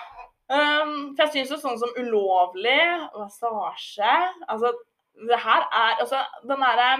Um, 0.48 1.14
for 1.14 1.26
jeg 1.26 1.32
syns 1.46 1.50
jo 1.54 1.58
sånn 1.62 1.78
som 1.78 1.90
ulovlig, 1.98 2.78
massasje 3.18 4.12
Altså, 4.46 4.70
det 5.26 5.38
her 5.42 5.64
er 5.74 5.96
Altså, 6.04 6.20
den 6.46 6.62
derre 6.62 6.90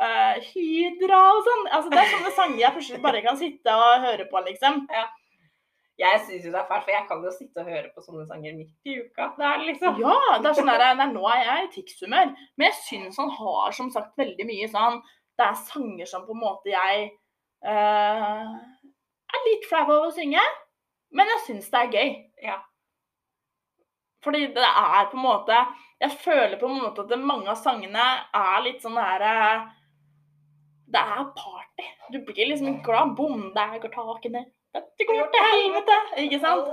uh, 0.00 0.38
Hydra 0.52 1.18
og 1.34 1.42
sånn. 1.48 1.64
Altså, 1.68 1.90
det 1.92 1.98
er 2.00 2.12
sånne 2.14 2.32
sanger 2.36 2.60
jeg 2.62 2.72
plutselig 2.76 3.02
bare 3.04 3.22
kan 3.24 3.36
sitte 3.40 3.74
og 3.76 4.04
høre 4.06 4.28
på, 4.30 4.44
liksom. 4.46 4.84
Jeg 5.98 6.20
syns 6.22 6.44
jo 6.46 6.52
det 6.54 6.60
er 6.60 6.66
fælt, 6.68 6.84
for 6.86 6.94
jeg 6.94 7.06
kan 7.08 7.22
jo 7.26 7.30
sitte 7.34 7.62
og 7.62 7.70
høre 7.72 7.88
på 7.90 8.02
sånne 8.04 8.24
sanger 8.28 8.54
midt 8.54 8.86
i 8.86 8.98
uka. 9.02 9.32
Det 9.34 9.46
er 9.48 9.64
liksom 9.66 9.96
Ja, 9.98 10.18
det 10.38 10.50
er 10.50 10.58
sånn 10.60 10.70
der, 10.70 10.84
der 11.00 11.10
nå 11.10 11.24
er 11.32 11.40
jeg 11.42 11.64
i 11.64 11.70
Tix-humør. 11.74 12.34
Men 12.54 12.68
jeg 12.68 12.76
syns 12.84 13.18
han 13.18 13.32
har 13.34 13.74
som 13.74 13.90
sagt 13.90 14.14
veldig 14.20 14.46
mye 14.46 14.68
sånn 14.70 15.00
Det 15.38 15.46
er 15.48 15.58
sanger 15.64 16.10
som 16.10 16.22
på 16.26 16.36
en 16.36 16.42
måte 16.44 16.70
jeg 16.70 17.08
uh, 17.66 18.54
er 19.34 19.46
litt 19.48 19.66
flau 19.68 19.84
over 19.88 20.08
å 20.08 20.14
synge, 20.14 20.42
men 21.14 21.30
jeg 21.34 21.44
syns 21.46 21.70
det 21.72 21.80
er 21.80 21.96
gøy. 21.96 22.12
Ja. 22.46 22.58
Fordi 24.24 24.44
det 24.54 24.68
er 24.68 25.10
på 25.10 25.16
en 25.18 25.22
måte 25.22 25.56
Jeg 26.02 26.14
føler 26.22 26.56
på 26.58 26.66
en 26.66 26.80
måte 26.82 27.04
at 27.04 27.18
mange 27.22 27.50
av 27.50 27.58
sangene 27.58 28.06
er 28.34 28.62
litt 28.64 28.82
sånn 28.82 28.98
der 28.98 29.24
eh, 29.26 29.66
Det 30.94 31.02
er 31.02 31.28
party. 31.38 31.86
Du 32.14 32.18
blir 32.26 32.50
liksom 32.50 32.80
glad. 32.86 33.14
Bom, 33.18 33.48
der 33.54 33.78
går 33.82 33.92
takene. 33.94 34.44
Dette 34.76 35.06
går 35.08 35.30
til 35.32 35.44
helvete. 35.46 35.96
Ikke 36.24 36.40
sant? 36.42 36.68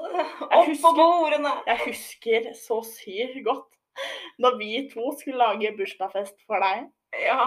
Opp 0.50 0.74
på 0.84 0.92
bordene! 0.98 1.54
Jeg 1.70 1.80
husker 1.86 2.52
så 2.60 2.82
sykt 2.88 3.40
godt 3.46 3.72
når 4.44 4.58
vi 4.60 4.70
to 4.92 5.14
skulle 5.16 5.40
lage 5.40 5.72
bursdagsfest 5.78 6.42
for 6.50 6.60
deg. 6.60 6.90
Ja. 7.24 7.46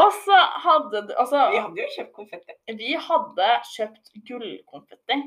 Og 0.00 0.14
så 0.24 0.36
hadde 0.64 1.02
du 1.08 1.12
Altså, 1.20 1.50
Vi 1.52 1.58
hadde 1.60 1.82
jo 1.82 1.88
kjøpt 1.96 2.14
konfetti. 2.16 2.54
vi 2.78 2.94
hadde 2.96 3.48
kjøpt 3.74 4.12
gullkonfetti. 4.30 5.18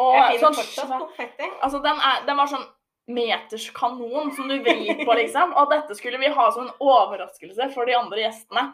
Og 0.00 0.14
Jeg 0.16 0.38
finner 0.38 0.46
sånn 0.46 0.56
fortsatt 0.56 0.94
konfetti. 1.02 1.50
Altså, 1.60 1.82
den, 1.84 2.00
er, 2.00 2.24
den 2.26 2.40
var 2.40 2.48
sånn 2.48 2.64
meterskanon 3.12 4.32
som 4.36 4.48
du 4.48 4.56
vrir 4.64 5.04
på, 5.04 5.12
liksom. 5.18 5.52
Og 5.58 5.68
dette 5.74 5.96
skulle 5.98 6.20
vi 6.22 6.32
ha 6.32 6.48
som 6.54 6.68
en 6.70 6.74
overraskelse 6.80 7.68
for 7.74 7.84
de 7.90 7.96
andre 7.98 8.24
gjestene. 8.24 8.70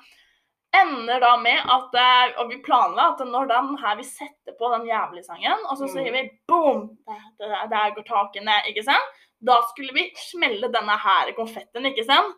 Ender 0.76 1.20
da 1.20 1.37
med 1.40 1.62
at 1.64 1.94
eh, 1.96 2.35
Og 2.42 2.50
vi 2.50 2.59
planla 2.62 3.07
at 3.14 3.22
når 3.26 3.46
den 3.48 3.70
her 3.81 3.96
vi 3.96 4.04
setter 4.04 4.52
på 4.59 4.68
den 4.74 4.85
jævlige 4.87 5.24
sangen, 5.24 5.64
og 5.64 5.78
så 5.78 5.87
Mm. 5.88 5.92
sier 5.94 6.12
vi 6.12 6.22
boom, 6.48 6.90
der, 7.38 7.94
går 7.96 8.04
takene, 8.04 8.59
ikke 8.68 8.85
sant? 8.85 9.16
Da 9.40 9.61
skulle 9.70 9.94
vi 9.94 10.12
smelle 10.16 10.68
denne 10.72 10.96
her 10.98 11.33
konfetten, 11.37 11.87
ikke 11.87 12.04
sant? 12.04 12.35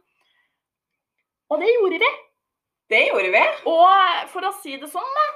Og 1.51 1.59
det 1.61 1.69
gjorde 1.81 1.99
vi. 1.99 2.11
Det 2.91 3.09
gjorde 3.09 3.31
vi. 3.33 3.43
Og 3.67 4.29
for 4.29 4.41
å 4.47 4.53
si 4.63 4.77
det 4.77 4.91
sånn, 4.93 5.15
da. 5.17 5.27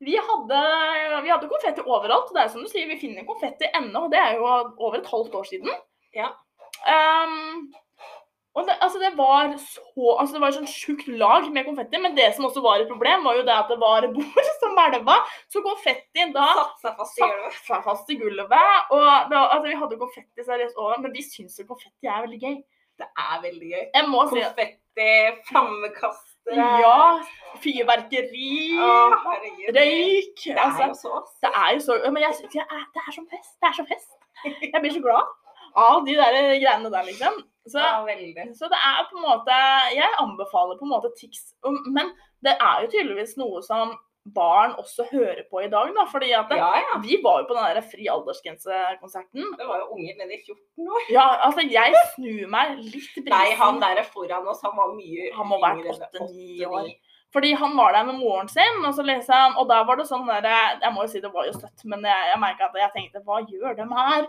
Vi 0.00 0.14
hadde, 0.16 0.60
vi 1.24 1.28
hadde 1.30 1.48
konfetti 1.48 1.82
overalt. 1.84 2.30
Det 2.32 2.42
er 2.44 2.48
som 2.48 2.62
du 2.62 2.68
sier, 2.68 2.86
vi 2.88 2.96
finner 3.00 3.24
konfetti 3.26 3.66
ennå, 3.74 4.04
og 4.06 4.10
det 4.12 4.18
er 4.20 4.36
jo 4.38 4.46
over 4.78 4.98
et 4.98 5.06
halvt 5.10 5.34
år 5.34 5.44
siden. 5.44 5.74
Ja. 6.14 6.30
Ehm, 6.86 7.69
og 8.58 8.66
det, 8.66 8.74
altså 8.82 8.98
det 8.98 9.12
var 9.14 9.52
så 9.62 10.06
altså 10.18 10.34
det 10.34 10.40
var 10.42 10.50
et 10.50 10.56
sånn 10.56 10.70
sjukt 10.70 11.06
lag 11.20 11.46
med 11.54 11.68
konfetti, 11.68 12.00
men 12.02 12.16
det 12.16 12.32
som 12.34 12.48
også 12.48 12.62
var 12.64 12.82
et 12.82 12.90
problem, 12.90 13.22
var 13.28 13.38
jo 13.38 13.44
det 13.46 13.54
at 13.54 13.70
det 13.70 13.78
var 13.78 14.06
et 14.06 14.16
bord 14.16 14.50
som 14.62 14.74
hvelva. 14.74 15.20
Så 15.52 15.62
konfettien 15.62 16.34
da 16.34 16.48
Satt 16.58 16.82
seg 16.82 16.98
fast 16.98 17.20
i 17.20 17.28
gulvet. 17.28 17.60
seg 17.68 17.86
fast 17.86 18.10
i 18.10 18.18
gulvet. 18.18 18.90
Og 18.96 19.06
det, 19.30 19.38
altså, 19.38 19.62
vi 19.68 19.78
hadde 19.84 20.00
konfetti 20.02 20.46
seriøst 20.48 20.82
over, 20.82 20.98
men 21.04 21.14
vi 21.14 21.24
syns 21.28 21.62
jo 21.62 21.68
konfetti 21.70 22.10
er 22.10 22.26
veldig 22.26 22.42
gøy. 22.42 22.58
Det 23.00 23.08
er 23.22 23.36
veldig 23.46 23.70
gøy. 23.70 23.84
Jeg 23.94 24.08
må 24.10 24.26
si 24.28 24.42
Konfetti, 24.42 25.12
flammekastere 25.48 26.66
ja, 26.82 26.96
fyrverkeri, 27.62 28.56
Å, 28.82 28.88
røyk 29.70 30.42
Det 30.42 30.56
er 30.56 30.64
altså, 30.66 30.90
jo 30.90 30.96
så 30.98 31.20
Det 31.40 31.52
er 31.54 31.70
jo 31.76 31.84
så 31.86 31.96
Men 32.10 32.26
jeg, 32.26 32.50
jeg 32.58 32.66
det 32.66 33.04
er 33.06 33.14
som 33.14 33.28
fest. 33.30 33.54
Det 33.56 33.70
er 33.70 33.78
som 33.78 33.88
fest. 33.88 34.10
Jeg 34.42 34.82
blir 34.82 34.92
så 34.98 35.04
glad 35.04 35.30
av 35.76 36.04
de 36.06 36.14
der 36.18 36.36
greiene 36.60 36.90
der, 36.92 37.06
liksom. 37.08 37.40
Så, 37.68 37.78
Ja, 37.78 38.00
så 38.56 38.68
det 38.72 38.78
er 38.80 39.02
på 39.10 39.18
en 39.18 39.22
måte 39.26 39.56
Jeg 39.94 40.08
anbefaler 40.18 40.78
på 40.80 40.86
en 40.88 40.94
måte 40.94 41.10
Tix. 41.18 41.52
Men 41.92 42.08
det 42.42 42.54
er 42.56 42.86
jo 42.86 42.88
tydeligvis 42.94 43.36
noe 43.36 43.60
som 43.62 43.92
barn 44.34 44.72
også 44.80 45.04
hører 45.10 45.44
på 45.50 45.62
i 45.64 45.68
dag, 45.72 45.92
da. 45.96 46.04
Fordi 46.08 46.32
at 46.36 46.48
det, 46.48 46.56
Ja, 46.60 46.70
ja. 46.80 46.98
vi 47.04 47.18
var 47.22 47.40
jo 47.42 47.46
på 47.50 47.54
den 47.56 47.68
der 47.76 47.84
fri 47.92 48.08
aldersgrensekonserten. 48.08 49.44
Det 49.58 49.66
var 49.68 49.78
jo 49.82 49.86
unger 49.96 50.16
nede 50.18 50.34
i 50.34 50.40
14 50.44 50.88
år. 50.88 51.06
Ja, 51.12 51.26
altså, 51.46 51.64
jeg 51.68 51.94
snur 52.14 52.48
meg 52.52 52.78
litt 52.78 53.14
brisen. 53.14 53.30
Nei, 53.32 53.54
han 53.60 53.80
der 53.80 54.02
foran 54.08 54.48
oss, 54.48 54.60
han 54.64 54.76
var 54.76 54.92
mye 54.96 55.30
Han 55.36 55.48
må 55.48 55.60
være 55.62 55.84
vært 55.86 56.20
8-9. 56.20 56.66
år. 56.68 56.90
Fordi 57.32 57.52
han 57.54 57.76
var 57.78 57.92
der 57.94 58.04
med 58.08 58.16
moren 58.18 58.48
sin, 58.50 58.80
og 58.84 58.94
så 58.94 59.04
liksom, 59.06 59.56
og 59.60 59.68
da 59.70 59.84
var 59.86 60.00
det 60.00 60.08
sånn 60.08 60.26
der, 60.26 60.48
Jeg 60.82 60.92
må 60.92 61.04
jo 61.04 61.10
si 61.12 61.20
det 61.22 61.30
var 61.32 61.46
jo 61.46 61.52
søtt, 61.54 61.84
men 61.84 62.02
jeg, 62.02 62.30
jeg 62.32 62.40
merka 62.42 62.66
at 62.66 62.74
jeg 62.80 62.90
tenkte 62.96 63.22
Hva 63.22 63.38
gjør 63.46 63.76
de 63.78 63.86
her? 63.86 64.26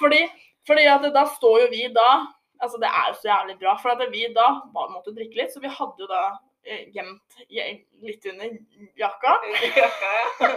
Fordi, 0.00 0.20
fordi 0.66 0.88
at 0.90 1.06
da 1.14 1.26
står 1.36 1.66
jo 1.66 1.68
vi 1.74 1.86
da 1.94 2.08
Altså 2.62 2.78
det 2.80 2.88
er 2.88 3.08
jo 3.10 3.14
så 3.18 3.26
jævlig 3.28 3.56
bra, 3.60 3.72
for 3.82 3.92
at 3.92 4.12
vi 4.12 4.22
da 4.32 4.46
bare 4.72 4.92
måtte 4.94 5.12
drikke 5.12 5.36
litt, 5.36 5.50
så 5.52 5.60
vi 5.60 5.68
hadde 5.68 6.00
jo 6.00 6.06
da 6.08 6.20
eh, 6.64 6.86
gjemt 6.94 7.34
litt 8.06 8.28
under 8.30 8.54
jakka. 8.96 9.34
Ja, 9.76 9.90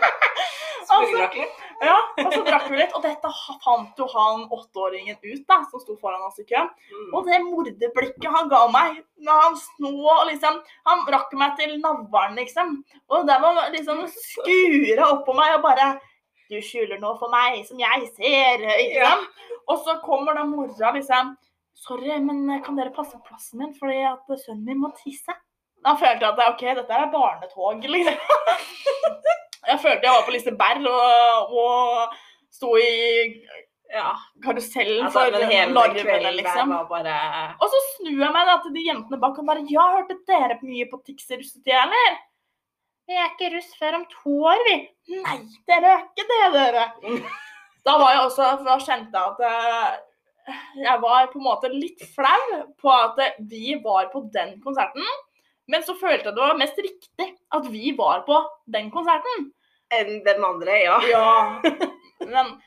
ja. 0.87 0.99
Smuldrakk 1.01 1.35
litt. 1.35 1.63
Ja, 1.83 1.95
og 2.23 2.29
så 2.31 2.41
drakk 2.47 2.67
vi 2.71 2.79
litt, 2.79 2.93
og 2.95 3.03
dette 3.03 3.31
fant 3.63 3.99
jo 3.99 4.07
han 4.13 4.45
åtteåringen 4.55 5.17
ut, 5.19 5.43
da, 5.49 5.59
som 5.67 5.81
sto 5.81 5.97
foran 5.99 6.23
oss 6.29 6.39
i 6.39 6.45
køen. 6.47 6.69
Mm. 6.93 7.09
Og 7.11 7.27
det 7.27 7.39
morderblikket 7.43 8.29
han 8.33 8.51
ga 8.51 8.61
meg 8.71 9.01
når 9.27 9.41
han 9.43 9.57
sno 9.59 9.91
og 10.13 10.27
liksom 10.29 10.59
Han 10.87 11.03
rakk 11.11 11.33
meg 11.39 11.57
til 11.59 11.75
navlen, 11.81 12.37
liksom. 12.39 12.77
Og 13.11 13.27
der 13.27 13.41
var 13.43 13.59
liksom 13.73 14.05
skura 14.13 15.11
oppå 15.17 15.35
meg 15.35 15.57
og 15.57 15.65
bare 15.65 15.89
Du 16.49 16.55
skjuler 16.63 16.99
noe 17.01 17.17
for 17.19 17.29
meg 17.33 17.65
som 17.67 17.79
jeg 17.81 18.07
ser. 18.15 18.63
Ikke 18.77 19.01
Ja. 19.03 19.15
Og 19.67 19.81
så 19.83 19.97
kommer 20.03 20.33
da 20.37 20.45
mora 20.47 20.93
liksom 20.95 21.35
Sorry, 21.77 22.15
men 22.19 22.47
kan 22.65 22.75
dere 22.75 22.89
passe 22.89 23.13
på 23.19 23.27
plassen 23.27 23.59
min, 23.61 23.73
fordi 23.77 23.99
at 24.09 24.23
sønnen 24.41 24.63
min 24.65 24.79
må 24.81 24.89
tisse? 24.97 25.35
Da 25.85 25.93
følte 25.99 26.25
jeg 26.25 26.33
at 26.33 26.47
OK, 26.49 26.63
dette 26.79 26.95
er 26.97 27.11
barnetog, 27.13 27.83
liksom. 27.93 28.17
Jeg 29.67 29.79
følte 29.83 30.07
jeg 30.07 30.15
var 30.15 30.25
på 30.25 30.33
Liseberg 30.33 30.87
og, 30.89 31.53
og 31.61 32.15
sto 32.57 32.73
i 32.81 33.43
Ja. 33.93 34.09
karusellen 34.43 35.05
Altså, 35.05 35.21
for 35.21 35.93
kvelden 35.95 36.35
liksom. 36.35 36.73
bare 36.89 37.13
Og 37.61 37.69
så 37.71 37.79
snur 37.93 38.23
jeg 38.25 38.33
meg 38.35 38.49
da 38.49 38.57
til 38.63 38.73
de 38.75 38.83
jentene 38.87 39.19
bak 39.21 39.37
og 39.39 39.45
bare 39.47 39.63
Ja, 39.71 39.85
hørte 39.95 40.17
dere 40.27 40.57
mye 40.63 40.89
på 40.91 40.99
Tix 41.05 41.29
i 41.31 41.37
russetida, 41.39 41.83
eller? 41.85 42.17
Vi 43.07 43.15
er 43.15 43.29
ikke 43.31 43.53
russ 43.53 43.69
før 43.79 44.01
om 44.01 44.05
to 44.11 44.33
år, 44.51 44.61
vi. 44.67 44.75
Nei, 45.23 45.37
dere 45.69 45.93
er 45.93 46.01
ikke 46.09 46.27
det, 46.31 46.41
dere. 46.57 46.87
Da 47.87 47.93
var 48.01 48.09
jeg 48.11 48.23
også 48.25 48.47
Da 48.67 48.73
kjente 48.83 49.15
jeg 49.15 49.29
at 49.31 49.43
eh, 49.47 49.93
jeg 50.83 50.99
var 50.99 51.29
på 51.31 51.39
en 51.39 51.45
måte 51.45 51.69
litt 51.71 52.01
flau 52.11 52.57
på 52.81 52.91
at 52.91 53.21
vi 53.47 53.77
var 53.83 54.09
på 54.11 54.25
den 54.33 54.57
konserten. 54.63 55.05
Men 55.71 55.83
så 55.87 55.95
følte 55.99 56.29
jeg 56.29 56.35
det 56.35 56.43
var 56.43 56.59
mest 56.59 56.79
riktig 56.83 57.29
at 57.55 57.69
vi 57.71 57.93
var 57.95 58.25
på 58.27 58.41
den 58.75 58.91
konserten. 58.91 59.51
enn 59.95 60.19
den 60.25 60.43
andre, 60.43 60.75
ja. 60.83 60.97
Ja. 61.13 61.61
Men 62.27 62.57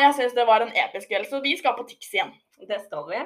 jeg 0.00 0.14
syns 0.16 0.34
det 0.34 0.46
var 0.48 0.64
en 0.64 0.74
episk 0.74 1.10
kveld, 1.10 1.28
så 1.30 1.38
vi 1.44 1.54
skal 1.58 1.76
på 1.78 1.86
Tix 1.86 2.10
igjen. 2.14 2.32
Det 2.66 2.80
skal 2.86 3.06
vi. 3.10 3.20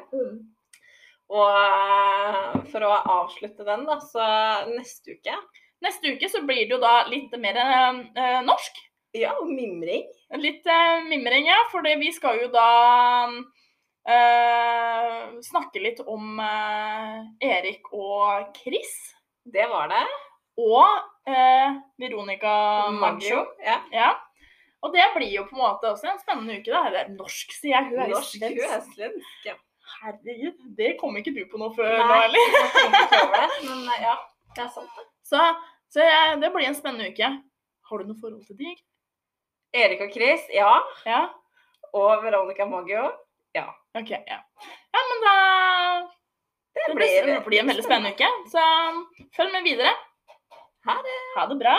Og 1.33 1.57
eh, 1.63 2.61
for 2.73 2.85
å 2.85 2.93
avslutte 3.23 3.65
den, 3.65 3.87
da, 3.89 3.97
så 4.05 4.29
neste 4.75 5.17
uke 5.17 5.37
Neste 5.85 6.15
uke 6.15 6.29
så 6.31 6.43
blir 6.47 6.65
det 6.67 6.75
jo 6.75 6.81
da 6.83 7.05
litt 7.11 7.35
mer 7.39 7.59
eh, 7.63 8.39
norsk. 8.47 8.81
Ja, 9.17 9.33
og 9.41 9.49
mimring. 9.49 10.05
Litt 10.37 10.67
eh, 10.69 11.05
mimring, 11.09 11.47
ja. 11.49 11.59
For 11.73 11.87
vi 12.01 12.11
skal 12.13 12.43
jo 12.43 12.49
da 12.53 12.69
eh, 14.09 15.39
snakke 15.47 15.83
litt 15.83 16.01
om 16.05 16.41
eh, 16.43 17.21
Erik 17.49 17.93
og 17.95 18.57
Chris. 18.59 18.95
Det 19.49 19.69
var 19.71 19.89
det. 19.93 20.03
Og 20.59 21.31
eh, 21.31 21.79
Veronica 22.03 22.91
Maggio. 22.91 23.45
Ja. 23.65 23.79
Ja. 23.95 24.11
Og 24.83 24.93
det 24.95 25.07
blir 25.17 25.31
jo 25.33 25.47
på 25.49 25.57
en 25.57 25.63
måte 25.65 25.91
også 25.91 26.11
en 26.13 26.21
spennende 26.23 26.59
uke. 26.61 26.71
da. 26.71 26.85
Eller 26.91 27.15
norsk, 27.15 27.55
sier 27.55 27.79
jeg. 27.79 27.89
Hun 27.93 28.03
er 28.05 28.13
Norsk, 28.13 28.43
hun 28.43 28.61
er 28.67 28.85
svensk. 28.93 29.33
Ja. 29.47 29.57
Herregud, 29.99 30.59
det 30.77 30.97
kom 31.01 31.17
ikke 31.19 31.33
du 31.35 31.41
på 31.49 31.59
noe 31.61 31.73
før 31.75 31.95
Nei. 31.97 32.27
nå? 32.29 32.43
Jeg 32.45 32.73
tenkte 32.75 33.01
ikke 33.07 33.23
over 33.25 33.41
det, 33.41 33.55
men 33.65 33.87
eh, 33.89 34.03
ja, 34.05 34.17
det 34.55 34.67
er 34.67 34.69
sant. 34.75 34.99
det. 34.99 35.07
Så, 35.29 35.41
så 35.93 36.05
jeg, 36.05 36.39
det 36.43 36.51
blir 36.55 36.69
en 36.69 36.77
spennende 36.77 37.11
uke. 37.13 37.29
Har 37.89 38.01
du 38.01 38.09
noe 38.09 38.21
forhold 38.21 38.45
til 38.49 38.57
de? 38.61 38.75
Erik 39.77 40.01
og 40.07 40.13
Chris, 40.15 40.45
ja. 40.55 40.71
Ja? 41.05 41.27
Og 41.97 42.23
Veronica 42.25 42.67
Maggio. 42.69 43.11
Ja. 43.57 43.67
OK. 43.99 44.13
Ja, 44.13 44.39
ja 44.95 45.03
men 45.11 45.25
da 45.25 45.35
Det 46.77 46.87
Det 46.87 46.95
blir, 46.97 47.27
det 47.27 47.45
blir 47.45 47.61
en 47.61 47.73
veldig 47.73 47.85
spennende 47.85 48.15
uke. 48.17 48.29
Så 48.53 48.65
følg 49.37 49.53
med 49.53 49.69
videre. 49.69 49.93
Ha 50.89 50.97
det. 51.05 51.19
Ha 51.37 51.47
det 51.51 51.59
bra. 51.61 51.77